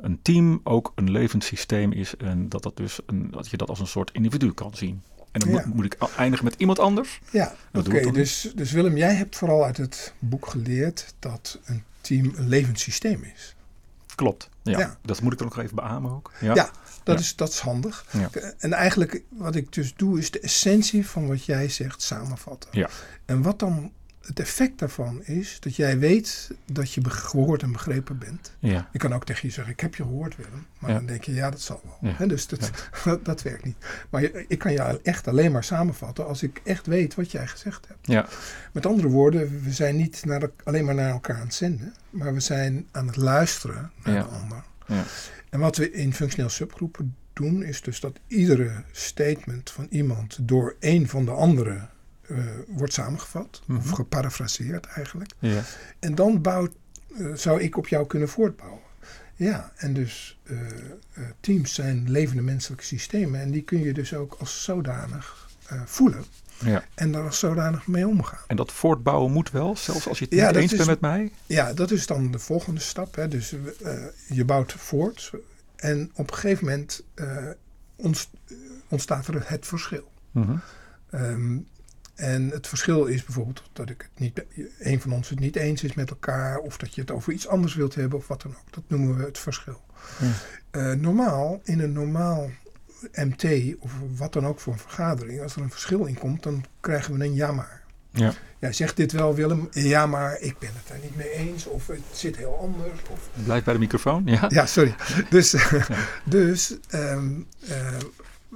[0.00, 3.80] een, team ook een levenssysteem is en dat, dat, dus een, dat je dat als
[3.80, 5.02] een soort individu kan zien.
[5.44, 7.20] En dan moet, moet, ik eindigen met iemand anders.
[7.30, 7.88] Ja, oké.
[7.88, 12.48] Okay, dus, dus Willem, jij hebt vooral uit het boek geleerd dat een team een
[12.48, 13.54] levenssysteem is.
[14.14, 14.78] Klopt, ja.
[14.78, 14.98] ja.
[15.02, 16.32] Dat moet ik er nog even beamen ook.
[16.40, 16.70] Ja, ja
[17.02, 18.04] dat, Is, dat is handig.
[18.10, 18.30] Ja.
[18.58, 22.70] En eigenlijk wat ik dus doe, is de essentie van wat jij zegt samenvatten.
[22.72, 22.88] Ja.
[23.24, 23.92] En wat dan
[24.28, 28.52] het effect daarvan is dat jij weet dat je gehoord en begrepen bent.
[28.58, 28.88] Ja.
[28.92, 30.66] Ik kan ook tegen je zeggen, ik heb je gehoord Willem.
[30.78, 32.10] Maar dan denk je, ja dat zal wel.
[32.18, 32.26] Ja.
[32.26, 32.70] dus dat,
[33.04, 33.76] dat, dat, werkt niet.
[34.10, 37.46] Maar je, ik kan je echt alleen maar samenvatten als ik echt weet wat jij
[37.46, 38.06] gezegd hebt.
[38.06, 38.28] Ja.
[38.72, 41.94] Met andere woorden, we zijn niet naar de, alleen maar naar elkaar aan het zenden.
[42.10, 44.62] Maar we zijn aan het luisteren naar de ander.
[44.86, 45.04] Ja.
[45.50, 50.76] En wat we in functioneel subgroepen doen, is dus dat iedere statement van iemand door
[50.80, 51.90] een van de anderen
[52.28, 53.94] uh, wordt samengevat, of mhm.
[53.94, 55.30] geparafraseerd eigenlijk.
[55.38, 55.62] Ja.
[55.98, 56.72] En dan bouwt,
[57.08, 58.80] uh, zou ik op jou kunnen voortbouwen.
[59.34, 60.58] Ja, en dus uh,
[61.40, 65.48] teams zijn levende menselijke systemen en die kun je dus ook als zodanig
[65.84, 66.24] voelen.
[66.64, 66.84] Ja.
[66.94, 68.44] En daar als zodanig mee omgaan.
[68.46, 71.32] En dat voortbouwen moet wel, zelfs als je het niet eens bent met mij?
[71.46, 73.14] Ja, dat is dan de volgende stap.
[73.14, 73.28] Hè.
[73.28, 73.54] Dus
[74.28, 75.32] je bouwt voort
[75.76, 77.04] en op een gegeven moment
[78.88, 80.10] ontstaat er het verschil.
[80.30, 80.60] Mm
[81.14, 81.66] um,
[82.18, 84.44] en het verschil is bijvoorbeeld dat ik het niet,
[84.78, 87.48] een van ons het niet eens is met elkaar, of dat je het over iets
[87.48, 88.72] anders wilt hebben, of wat dan ook.
[88.72, 89.80] Dat noemen we het verschil.
[90.72, 92.50] Uh, normaal, in een normaal
[93.12, 93.44] MT,
[93.78, 97.18] of wat dan ook voor een vergadering, als er een verschil in komt, dan krijgen
[97.18, 97.82] we een ja maar.
[98.10, 98.32] Ja.
[98.58, 99.68] Ja, zegt dit wel Willem?
[99.70, 101.66] Ja, maar ik ben het er niet mee eens.
[101.66, 103.00] Of het zit heel anders.
[103.10, 103.44] Of...
[103.44, 104.44] Blijf bij de microfoon, ja.
[104.48, 104.94] Ja, sorry.
[105.30, 105.86] Dus, ja.
[106.24, 107.96] dus um, uh,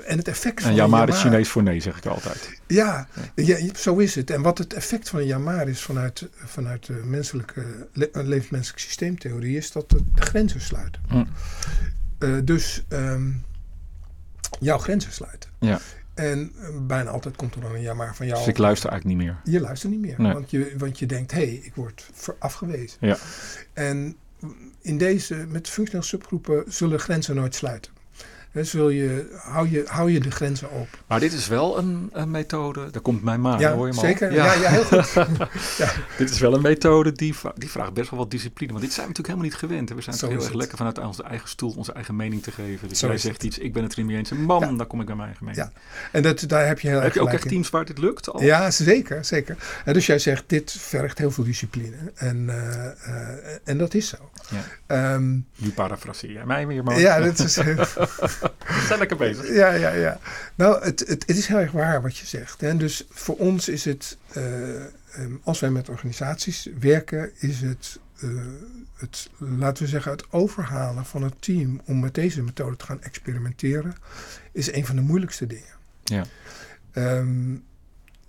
[0.05, 2.61] en het effect van en is Chinees voor nee, zeg ik altijd.
[2.67, 3.59] Ja, ja.
[3.75, 4.31] zo is het.
[4.31, 9.57] En wat het effect van een Yamaar is vanuit, vanuit de menselijke, le levensmenselijke systeemtheorie,
[9.57, 11.03] is dat de, de grenzen sluiten.
[11.09, 11.25] Hm.
[12.19, 13.45] Uh, dus um,
[14.61, 15.51] jouw grenzen sluiten.
[15.59, 15.81] Ja.
[16.15, 18.39] En uh, bijna altijd komt er dan een Yamaar van jou.
[18.39, 19.55] Dus ik luister eigenlijk niet meer.
[19.55, 20.15] Je luistert niet meer.
[20.19, 20.33] Nee.
[20.33, 22.99] Want, je, want je denkt, hé, hey, ik word afgewezen.
[23.01, 23.17] Ja.
[23.73, 24.17] En
[24.81, 27.93] in deze, met functioneel subgroepen, zullen grenzen nooit sluiten.
[28.53, 30.99] Dus wil je, hou, je, hou je de grenzen open.
[31.07, 34.33] Maar dit is wel een, een methode, daar komt mijn maar, ja, hoor je zeker.
[34.33, 34.53] Ja.
[34.53, 35.13] ja, heel goed.
[35.79, 35.93] ja.
[36.19, 38.73] Dit is wel een methode die, die vraagt best wel wat discipline.
[38.73, 40.07] Want dit zijn we natuurlijk helemaal niet gewend.
[40.07, 42.89] We zijn heel erg lekker vanuit onze eigen stoel onze eigen mening te geven.
[42.89, 44.31] Dus Zo jij zegt iets, ik ben het er niet mee eens.
[44.31, 45.65] En man, dan kom ik bij mijn eigen mening.
[45.65, 45.81] Ja.
[46.13, 48.31] En dat, daar heb je heel Heb je ook echt teams waar dit lukt?
[48.31, 48.43] Al?
[48.43, 49.25] Ja, zeker.
[49.25, 49.57] zeker.
[49.85, 51.97] En dus jij zegt, dit vergt heel veel discipline.
[52.15, 54.31] En, uh, uh, en dat is zo.
[54.51, 55.15] Ja.
[55.15, 56.99] Um, nu parafraseer jij mij weer, man.
[56.99, 57.59] Ja, dat is...
[58.43, 59.55] We zijn lekker bezig.
[59.55, 60.19] Ja, ja, ja.
[60.55, 62.61] Nou, het, het, het is heel erg waar wat je zegt.
[62.61, 62.77] Hè.
[62.77, 64.45] Dus voor ons is het, uh,
[65.19, 68.43] um, als wij met organisaties werken, is het, uh,
[68.97, 73.03] het, laten we zeggen, het overhalen van het team om met deze methode te gaan
[73.03, 73.95] experimenteren,
[74.53, 75.75] is een van de moeilijkste dingen.
[76.05, 76.25] Ja.
[76.95, 77.65] Um,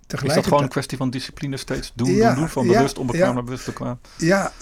[0.06, 3.28] is dat gewoon een kwestie van discipline steeds doen, ja, doen, doen, van bewust onbekwaam
[3.28, 3.98] ja, naar bewust bekwaam?
[4.16, 4.52] Ja,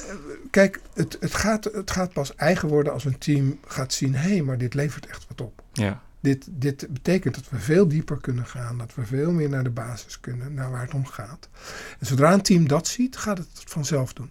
[0.51, 4.31] kijk, het, het, gaat, het gaat pas eigen worden als een team gaat zien, hé,
[4.31, 5.63] hey, maar dit levert echt wat op.
[5.73, 6.03] Ja.
[6.21, 9.71] Dit, dit betekent dat we veel dieper kunnen gaan, dat we veel meer naar de
[9.71, 11.49] basis kunnen, naar waar het om gaat.
[11.99, 14.31] En zodra een team dat ziet, gaat het vanzelf doen.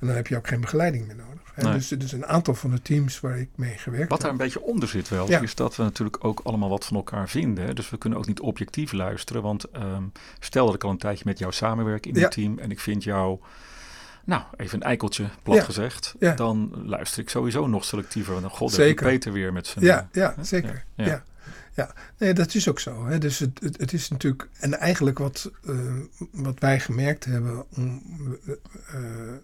[0.00, 1.41] En dan heb je ook geen begeleiding meer nodig.
[1.56, 1.72] Nee.
[1.72, 4.10] Dus, dus een aantal van de teams waar ik mee gewerkt heb.
[4.10, 5.40] Wat daar een beetje onder zit wel, ja.
[5.40, 7.74] is dat we natuurlijk ook allemaal wat van elkaar vinden.
[7.74, 9.42] Dus we kunnen ook niet objectief luisteren.
[9.42, 12.24] Want um, stel dat ik al een tijdje met jou samenwerk in ja.
[12.24, 13.38] een team en ik vind jou,
[14.24, 15.62] nou, even een eikeltje, plat ja.
[15.62, 16.14] gezegd.
[16.36, 18.40] Dan luister ik sowieso nog selectiever.
[18.40, 19.06] Dan god, zeker.
[19.06, 19.84] Peter weer met zijn...
[19.84, 20.84] Ja, ja zeker.
[20.94, 21.22] ja.
[21.74, 23.06] Ja, nee, dat is ook zo.
[23.06, 23.18] Hè.
[23.18, 24.48] Dus het, het, het, is natuurlijk.
[24.58, 28.02] En eigenlijk wat, uh, wat wij gemerkt hebben om,
[28.44, 28.54] uh,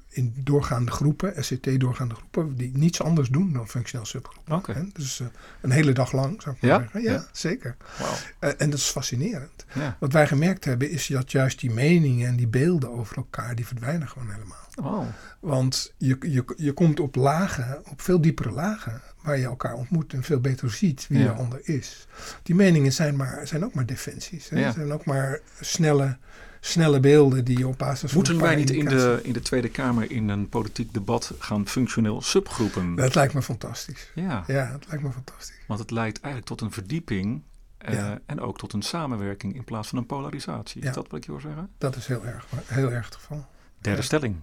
[0.09, 4.55] in doorgaande groepen, SCT-doorgaande groepen, die niets anders doen dan functioneel subgroepen.
[4.57, 4.91] Okay.
[4.93, 5.23] Dus
[5.61, 6.79] een hele dag lang, zou ik maar ja?
[6.79, 7.03] zeggen.
[7.03, 7.29] Ja, ja.
[7.33, 7.77] zeker.
[7.99, 8.53] Wow.
[8.61, 9.65] en dat is fascinerend.
[9.75, 9.97] Ja.
[10.01, 13.67] Wat wij gemerkt hebben, is dat juist die meningen en die beelden over elkaar, die
[13.67, 14.68] verdwijnen gewoon helemaal.
[14.83, 15.07] Oh.
[15.41, 20.13] Want je, je, je komt op lagen, op veel diepere lagen waar je elkaar ontmoet
[20.13, 21.25] en veel beter ziet wie Ja.
[21.25, 22.07] de ander is.
[22.43, 24.49] Die meningen zijn, maar, zijn ook maar defensies.
[24.49, 24.59] Hè?
[24.61, 24.73] Ja.
[24.73, 26.17] zijn ook maar snelle,
[26.61, 29.69] snelle beelden die je op basis van Moeten wij niet in de, in de Tweede
[29.69, 32.95] Kamer in een politiek debat gaan functioneel subgroepen?
[32.95, 34.11] Dat lijkt me fantastisch.
[34.15, 35.59] Ja, Ja, dat lijkt me fantastisch.
[35.67, 37.43] want het leidt eigenlijk tot een verdieping
[37.79, 38.19] eh, Ja.
[38.27, 40.81] en ook tot een samenwerking in plaats van een polarisatie.
[40.81, 40.93] Is Ja.
[40.93, 41.69] dat wat ik je wil zeggen?
[41.79, 43.47] Dat is heel erg, heel erg het geval.
[43.81, 44.05] Derde Ja.
[44.07, 44.37] stelling.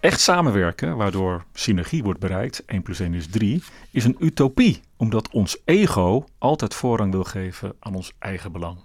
[0.00, 4.80] Echt samenwerken, waardoor synergie wordt bereikt, 1 plus 1 is 3, is een utopie.
[4.96, 8.78] Omdat ons ego altijd voorrang wil geven aan ons eigen belang.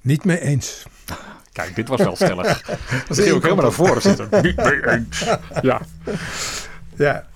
[0.00, 0.86] Niet mee eens.
[1.52, 2.62] Kijk, dit was wel stellig.
[3.08, 4.28] Dat is ging ook helemaal naar voren zitten.
[4.42, 5.24] Niet mee eens.
[5.62, 5.80] Ja.
[6.96, 7.26] Ja,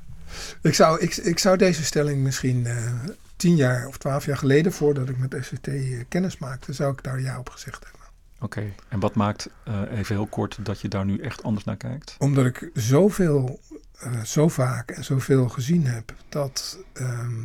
[0.63, 2.93] ik zou, ik, ik zou deze stelling misschien eh,
[3.37, 7.03] tien jaar of twaalf jaar geleden, voordat ik met SCT eh, kennis maakte, zou ik
[7.03, 8.02] daar ja op gezegd hebben.
[8.43, 11.77] Oké, en wat maakt, eh, even heel kort, dat je daar nu echt anders naar
[11.77, 12.15] kijkt?
[12.19, 13.61] Omdat ik zoveel,
[13.99, 17.45] eh, zo vaak en zoveel gezien heb dat, ehm,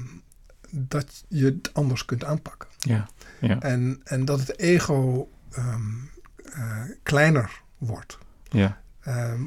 [0.70, 2.70] dat je het anders kunt aanpakken.
[2.80, 3.08] Ja,
[3.40, 5.82] ja, En, en dat het ego ehm,
[6.54, 8.18] eh, kleiner wordt,
[8.50, 8.82] ja.
[9.02, 9.42] ehm,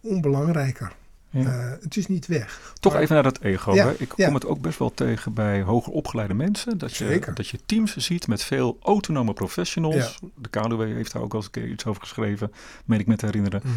[0.00, 0.92] onbelangrijker.
[1.30, 1.44] Ja.
[1.44, 2.72] Eh, het is niet weg.
[2.80, 3.74] Toch Maar- even naar dat ego.
[3.74, 3.92] Ja, hè?
[3.98, 4.24] Ik ja.
[4.24, 6.78] kom het ook best wel tegen bij hoger opgeleide mensen.
[6.78, 7.34] Dat je, Zeker.
[7.34, 10.18] dat je teams ziet met veel autonome professionals.
[10.34, 12.52] De KLW heeft daar ook al eens een keer iets over geschreven,
[12.84, 13.60] meen ik me te herinneren.
[13.64, 13.74] Mhm.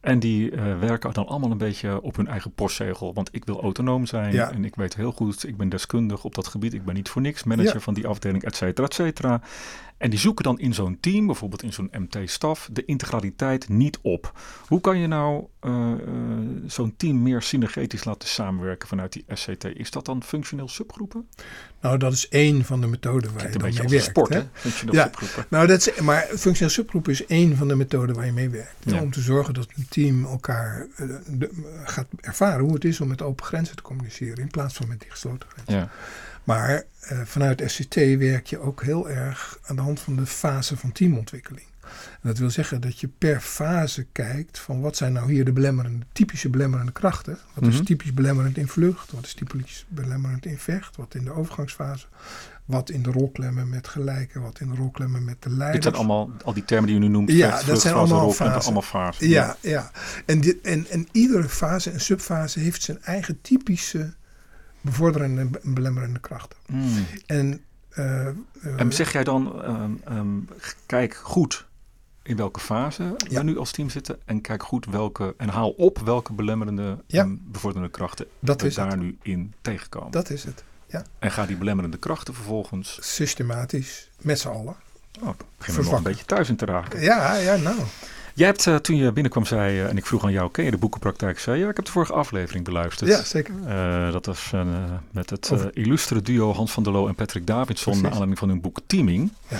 [0.00, 3.14] En die eh, werken dan allemaal een beetje op hun eigen postzegel.
[3.14, 4.50] Want ik wil autonoom zijn Ja.
[4.50, 6.74] en ik weet heel goed, ik ben deskundig op dat gebied.
[6.74, 7.80] Ik ben niet voor niks manager Ja.
[7.80, 9.40] van die afdeling, et cetera, et cetera.
[9.96, 14.32] En die zoeken dan in zo'n team, bijvoorbeeld in zo'n MT-staf, de integraliteit niet op.
[14.66, 15.98] Hoe kan je nou eh, eh,
[16.66, 19.64] zo'n team meer synergetisch laten samenwerken vanuit die SCT?
[19.64, 21.28] Is dat dan functioneel subgroepen?
[21.80, 24.04] Nou, dat is één van de methoden waar je mee werkt.
[24.04, 24.38] sport, hè?
[24.90, 25.02] Ja.
[25.04, 25.46] subgroepen.
[25.50, 28.74] Nou, dat is, maar functioneel subgroep is één van de methoden waar je mee werkt.
[28.78, 29.00] Ja.
[29.00, 33.08] Om te zorgen dat een team elkaar eh, de- gaat ervaren hoe het is om
[33.08, 34.36] met open grenzen te communiceren.
[34.36, 35.74] In plaats van met die gesloten grenzen.
[35.74, 35.90] Ja,
[36.44, 40.76] Maar eh, vanuit SCT werk je ook heel erg aan de hand van de fase
[40.76, 41.66] van teamontwikkeling.
[42.12, 45.52] En dat wil zeggen dat je per fase kijkt van wat zijn nou hier de
[45.52, 47.38] belemmerende, typische belemmerende krachten.
[47.54, 47.84] Wat is Mhm.
[47.84, 49.12] typisch belemmerend in vlucht?
[49.12, 50.96] Wat is typisch belemmerend in vecht?
[50.96, 52.06] Wat in de overgangsfase?
[52.64, 54.40] Wat in de rolklemmen met gelijken?
[54.42, 55.72] Wat in de rolklemmen met de leiders?
[55.72, 58.12] dit zijn allemaal, al die termen die je nu noemt, Ja, vecht, dat zijn fase,
[58.14, 58.62] allemaal fasen.
[58.62, 59.28] allemaal fasen.
[59.28, 59.90] Ja, ja.
[60.26, 64.14] En, dit, en, en iedere fase en subfase heeft zijn eigen typische
[64.80, 66.58] bevorderende en be- belemmerende krachten.
[67.26, 68.34] En, eh, eh,
[68.76, 70.28] En zeg jij dan, ehm, ehm,
[70.86, 71.66] kijk goed
[72.28, 73.38] in welke fase Ja.
[73.38, 77.22] we nu als team zitten en kijk goed welke, en haal op welke belemmerende, Ja.
[77.22, 78.98] ehm, bevorderende krachten dat we daar het.
[79.00, 80.10] nu in tegenkomen.
[80.10, 80.64] Dat is het.
[81.18, 84.76] En ga die belemmerende krachten vervolgens, Systematisch, met z'n allen.
[85.22, 87.00] oh, beginnen we nog een beetje thuis in te raken.
[87.00, 87.76] Ja, ja, nou.
[88.34, 90.70] Jij hebt eh, toen je binnenkwam zei, je, en ik vroeg aan jou, ken je
[90.70, 91.38] de boekenpraktijk?
[91.38, 93.10] Zei je, ja, ik heb de vorige aflevering beluisterd.
[93.10, 93.54] Ja, zeker.
[93.66, 94.64] Eh, dat was eh,
[95.10, 97.94] met het eh, illustere duo Hans van der Loo en Patrick Davidson...
[98.00, 99.32] Naar aanleiding van hun boek Teaming.
[99.48, 99.58] Ja.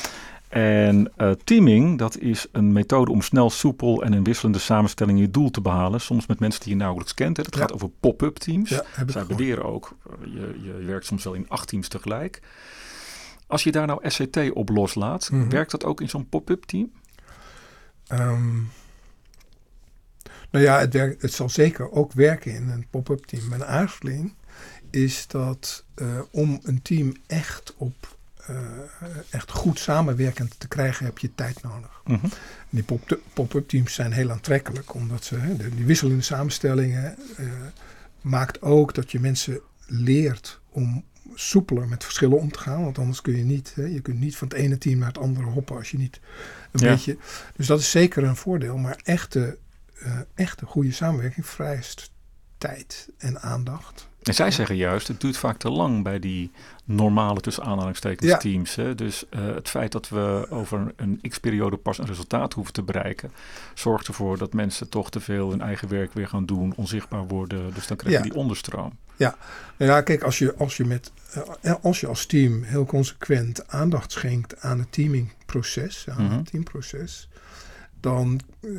[0.48, 5.30] En eh, teaming, dat is een methode om snel, soepel en in wisselende samenstellingen je
[5.30, 6.00] doel te behalen.
[6.00, 7.36] Soms met mensen die je nauwelijks kent.
[7.36, 7.42] Hè.
[7.42, 7.60] Dat Ja.
[7.60, 8.68] gaat over pop-up teams.
[8.70, 12.42] Ja, Zij beweren ook, eh, je, je werkt soms wel in acht teams tegelijk.
[13.46, 15.48] Als je daar nou SCT op loslaat, Mhm.
[15.48, 16.90] werkt dat ook in zo'n pop-up team?
[18.06, 18.56] Ehm,
[20.50, 23.48] nou ja, het, werkt, het zal zeker ook werken in een pop-up team.
[23.48, 24.34] Mijn aarzeling
[24.90, 28.16] is dat eh, om een team echt op
[29.30, 32.00] echt goed samenwerkend te krijgen, heb je tijd nodig.
[32.04, 32.26] Mhm.
[32.70, 37.46] Die pop- pop-up teams zijn heel aantrekkelijk, omdat ze hè, de, die wisselende samenstellingen eh,
[38.20, 42.82] maakt ook dat je mensen leert om soepeler met verschillen om te gaan.
[42.82, 45.18] Want anders kun je niet, hè, je kunt niet van het ene team naar het
[45.18, 46.20] andere hoppen als je niet
[46.72, 46.92] een Ja.
[46.92, 47.16] beetje.
[47.56, 48.76] Dus dat is zeker een voordeel.
[48.76, 49.58] Maar echte,
[50.02, 52.10] eh, echte goede samenwerking vereist
[52.58, 54.07] tijd en aandacht.
[54.28, 56.50] En zij zeggen juist, het duurt vaak te lang bij die
[56.84, 58.36] normale tussen aanhalingstekens Ja.
[58.36, 58.74] teams.
[58.74, 58.94] Hè?
[58.94, 63.30] Dus eh, het feit dat we over een x-periode pas een resultaat hoeven te bereiken,
[63.74, 67.74] zorgt ervoor dat mensen toch te veel hun eigen werk weer gaan doen, onzichtbaar worden.
[67.74, 68.28] Dus dan krijg je Ja.
[68.30, 68.92] die onderstroom.
[69.16, 71.12] Nou ja, kijk, als je als, je met,
[71.62, 76.36] eh, als je als team heel consequent aandacht schenkt aan het teamingproces, aan Mhm.
[76.36, 77.28] het teamproces,
[78.00, 78.70] dan eh,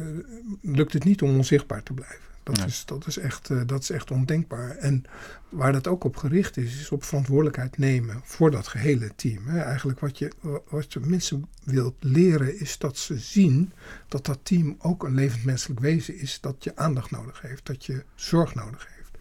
[0.61, 2.27] lukt het niet om onzichtbaar te blijven.
[2.43, 4.69] Dat, is, dat, is echt, eh, dat is echt ondenkbaar.
[4.69, 5.03] En
[5.49, 9.47] waar dat ook op gericht is, is op verantwoordelijkheid nemen voor dat gehele team.
[9.47, 9.59] Hè.
[9.59, 10.31] Eigenlijk wat je,
[10.69, 13.71] wat je mensen wilt leren, is dat ze zien
[14.07, 17.85] dat dat team ook een levend menselijk wezen is, dat je aandacht nodig heeft, dat
[17.85, 19.17] je zorg nodig heeft.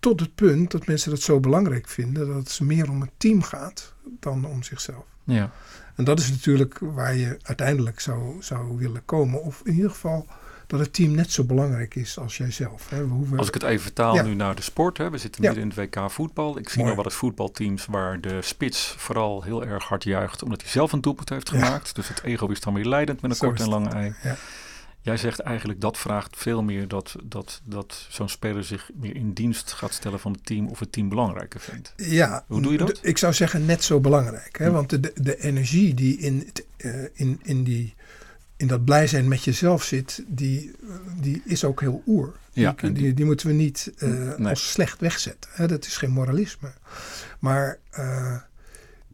[0.00, 3.42] Tot het punt dat mensen dat zo belangrijk vinden dat het meer om het team
[3.42, 5.04] gaat dan om zichzelf.
[5.24, 5.50] Ja.
[5.94, 9.42] En dat is natuurlijk waar je uiteindelijk zou, zou willen komen.
[9.42, 10.26] Of in ieder geval
[10.68, 12.90] dat het team net zo belangrijk is als jijzelf.
[12.90, 13.08] Hè.
[13.08, 14.22] We Als ik het even vertaal Ja.
[14.22, 14.98] nu naar de sport.
[14.98, 15.10] Hè.
[15.10, 16.58] We zitten midden in het WK voetbal.
[16.58, 16.88] Ik zie Mooi.
[16.88, 20.42] nog wel eens voetbalteams waar de spits vooral heel erg hard juicht.
[20.42, 21.94] Omdat hij zelf een doelpunt heeft gemaakt.
[21.94, 23.72] Dus het ego is dan weer leidend met een is en het.
[23.72, 24.14] lange ei.
[24.22, 24.36] Ja.
[25.00, 29.32] Jij zegt eigenlijk dat vraagt veel meer dat, dat, dat zo'n speler zich meer in
[29.32, 31.92] dienst gaat stellen van het team of het team belangrijker vindt.
[31.96, 32.98] Ja, Hoe doe je dat?
[33.02, 34.58] Ik zou zeggen net zo belangrijk.
[34.58, 34.66] Hè?
[34.66, 34.72] Hm.
[34.72, 37.94] Want de, de, energie die in, eh, in, in, die,
[38.58, 40.70] in dat blij zijn met jezelf zit, die,
[41.20, 42.34] die is ook heel oer.
[42.52, 44.48] Ja, die, en die, die moeten we niet eh, Nee.
[44.48, 45.50] als slecht wegzetten.
[45.52, 45.66] Hè?
[45.66, 46.72] Dat is geen moralisme.
[47.38, 48.34] Maar eh,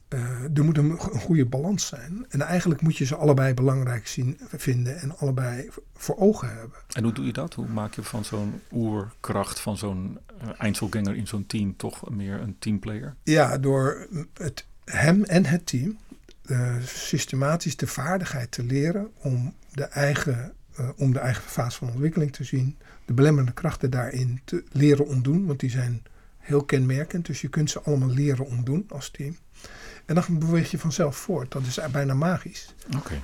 [0.08, 0.20] eh,
[0.54, 2.26] er moet een, een goede balans zijn.
[2.28, 6.78] En eigenlijk moet je ze allebei belangrijk zien, vinden en allebei voor ogen hebben.
[6.92, 7.54] En hoe doe je dat?
[7.54, 10.18] Hoe maak je van zo'n oerkracht, van zo'n
[10.58, 13.14] Einzelganger in zo'n team toch meer een teamplayer?
[13.22, 15.98] Ja, door het, hem en het team
[16.46, 21.88] uh, systematisch de vaardigheid te leren om de, eigen, uh, om de eigen fase van
[21.88, 22.78] ontwikkeling te zien.
[23.04, 26.02] De belemmerende krachten daarin te leren ontdoen, want die zijn
[26.38, 27.26] heel kenmerkend.
[27.26, 29.36] Dus je kunt ze allemaal leren ontdoen als team.
[30.06, 31.52] En dan beweeg je vanzelf voort.
[31.52, 32.74] Dat is bijna magisch.
[32.96, 33.22] Oké.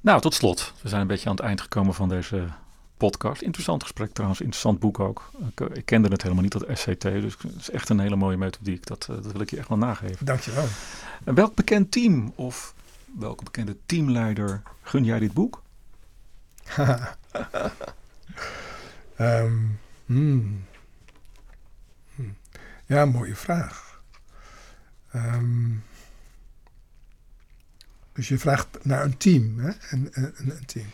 [0.00, 0.72] Nou, tot slot.
[0.82, 2.48] We zijn een beetje aan het eind gekomen van deze
[2.96, 3.42] podcast.
[3.42, 5.30] Interessant gesprek trouwens, interessant boek ook.
[5.54, 7.02] Ik, ik kende het helemaal niet, dat SCT.
[7.02, 8.86] Dus het is echt een hele mooie methodiek.
[8.86, 10.26] Dat, dat wil ik je echt wel nageven.
[10.26, 10.66] Dankjewel.
[11.24, 12.74] En welk bekend team of
[13.18, 15.62] welke bekende teamleider gun jij dit boek?
[19.18, 20.64] um, hmm.
[22.14, 22.36] Hmm.
[22.86, 24.00] Ja, mooie vraag.
[25.14, 25.82] Um,
[28.12, 29.70] dus je vraagt naar een team, hè?
[29.90, 30.86] Een, een, een team.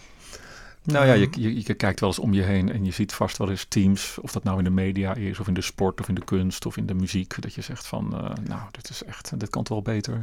[0.84, 3.36] Nou ja, je, je, je, kijkt wel eens om je heen en je ziet vast
[3.38, 6.08] wel eens teams, of dat nou in de media is, of in de sport, of
[6.08, 9.04] in de kunst, of in de muziek, dat je zegt van, uh, nou, dit is
[9.04, 10.20] echt, dit kan toch wel beter.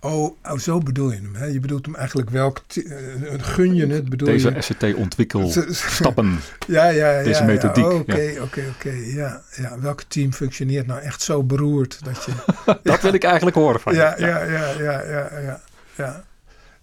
[0.00, 1.34] Oh, oh zo bedoel je hem.
[1.34, 1.44] Hè?
[1.44, 2.94] Je bedoelt hem eigenlijk welk, uh,
[3.38, 4.08] gun je het?
[4.08, 4.62] Bedoel Deze je...
[4.62, 5.52] SCT ontwikkel
[5.98, 6.38] stappen.
[6.66, 7.22] ja, ja, ja.
[7.22, 7.84] Deze methodiek.
[7.84, 8.90] Oké, oké, oké.
[8.90, 9.80] Ja, ja.
[9.80, 12.32] Welk team functioneert nou echt zo beroerd dat je...
[12.64, 13.00] dat ja.
[13.00, 14.24] wil ik eigenlijk horen van ja, je.
[14.24, 15.60] Ja, ja, ja, ja, ja,
[15.96, 16.24] ja.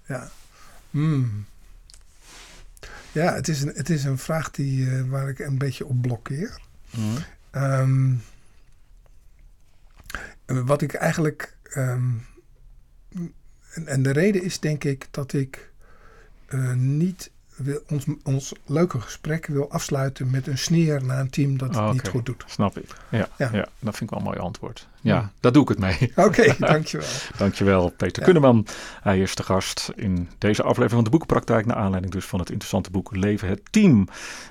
[0.07, 0.30] ja.
[0.89, 1.45] Hmm.
[3.16, 6.01] Ja, het is een, het is een vraag die, uh, waar ik een beetje op
[6.01, 6.59] blokkeer.
[6.97, 7.16] Mm.
[7.51, 8.22] Um,
[10.45, 11.57] wat ik eigenlijk.
[11.78, 12.26] Um,
[13.74, 15.72] en, en, de reden is denk ik dat ik
[16.49, 21.58] uh, niet wil, ons, ons leuke gesprek wil afsluiten met een sneer naar een team
[21.58, 22.43] dat het oh, niet goed doet.
[22.47, 22.88] Snap ik.
[23.10, 23.49] Ja, ja.
[23.80, 24.88] Dat vind ik wel een mooi antwoord.
[25.01, 25.32] Ja, ja.
[25.39, 25.97] daar doe ik het mee.
[26.16, 27.08] Oké, okay, dankjewel.
[27.38, 28.26] dankjewel, Peter ja.
[28.26, 28.66] Kunneman.
[29.01, 31.66] Hij is de gast in deze aflevering van de Boekenpraktijk.
[31.66, 34.08] Naar aanleiding dus van het interessante boek Leven het Team.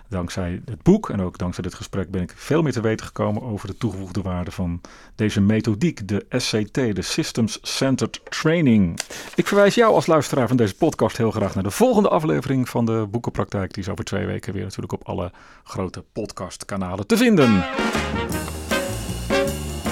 [0.09, 3.43] Dankzij het boek en ook dankzij dit gesprek ben ik veel meer te weten gekomen
[3.43, 4.81] over de toegevoegde waarde van
[5.15, 9.01] deze methodiek, de SCT, de Systems Centered Training.
[9.35, 12.85] Ik verwijs jou als luisteraar van deze podcast heel graag naar de volgende aflevering van
[12.85, 13.75] de Boekenpraktijk.
[13.75, 15.31] Die is over twee weken weer natuurlijk op alle
[15.65, 17.65] grote podcastkanalen te vinden.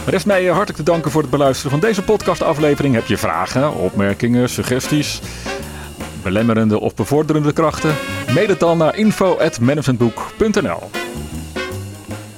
[0.06, 2.94] Rest mij hartelijk te danken voor het beluisteren van deze podcastaflevering.
[2.94, 5.20] Heb je vragen, opmerkingen, suggesties,
[6.22, 7.94] belemmerende of bevorderende krachten?
[8.34, 10.90] Mail het dan naar info.managementboek.nl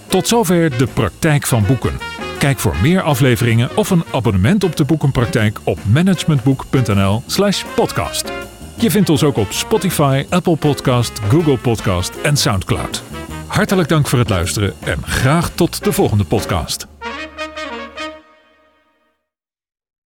[0.07, 1.99] Tot zover de praktijk van boeken.
[2.39, 8.54] Kijk voor meer afleveringen of een abonnement op de boekenpraktijk op managementboek.nl/slash podcast.
[8.77, 13.03] Je vindt ons ook op Spotify, Apple Podcast, Google Podcast en Soundcloud.
[13.47, 16.87] Hartelijk dank voor het luisteren en graag tot de volgende podcast.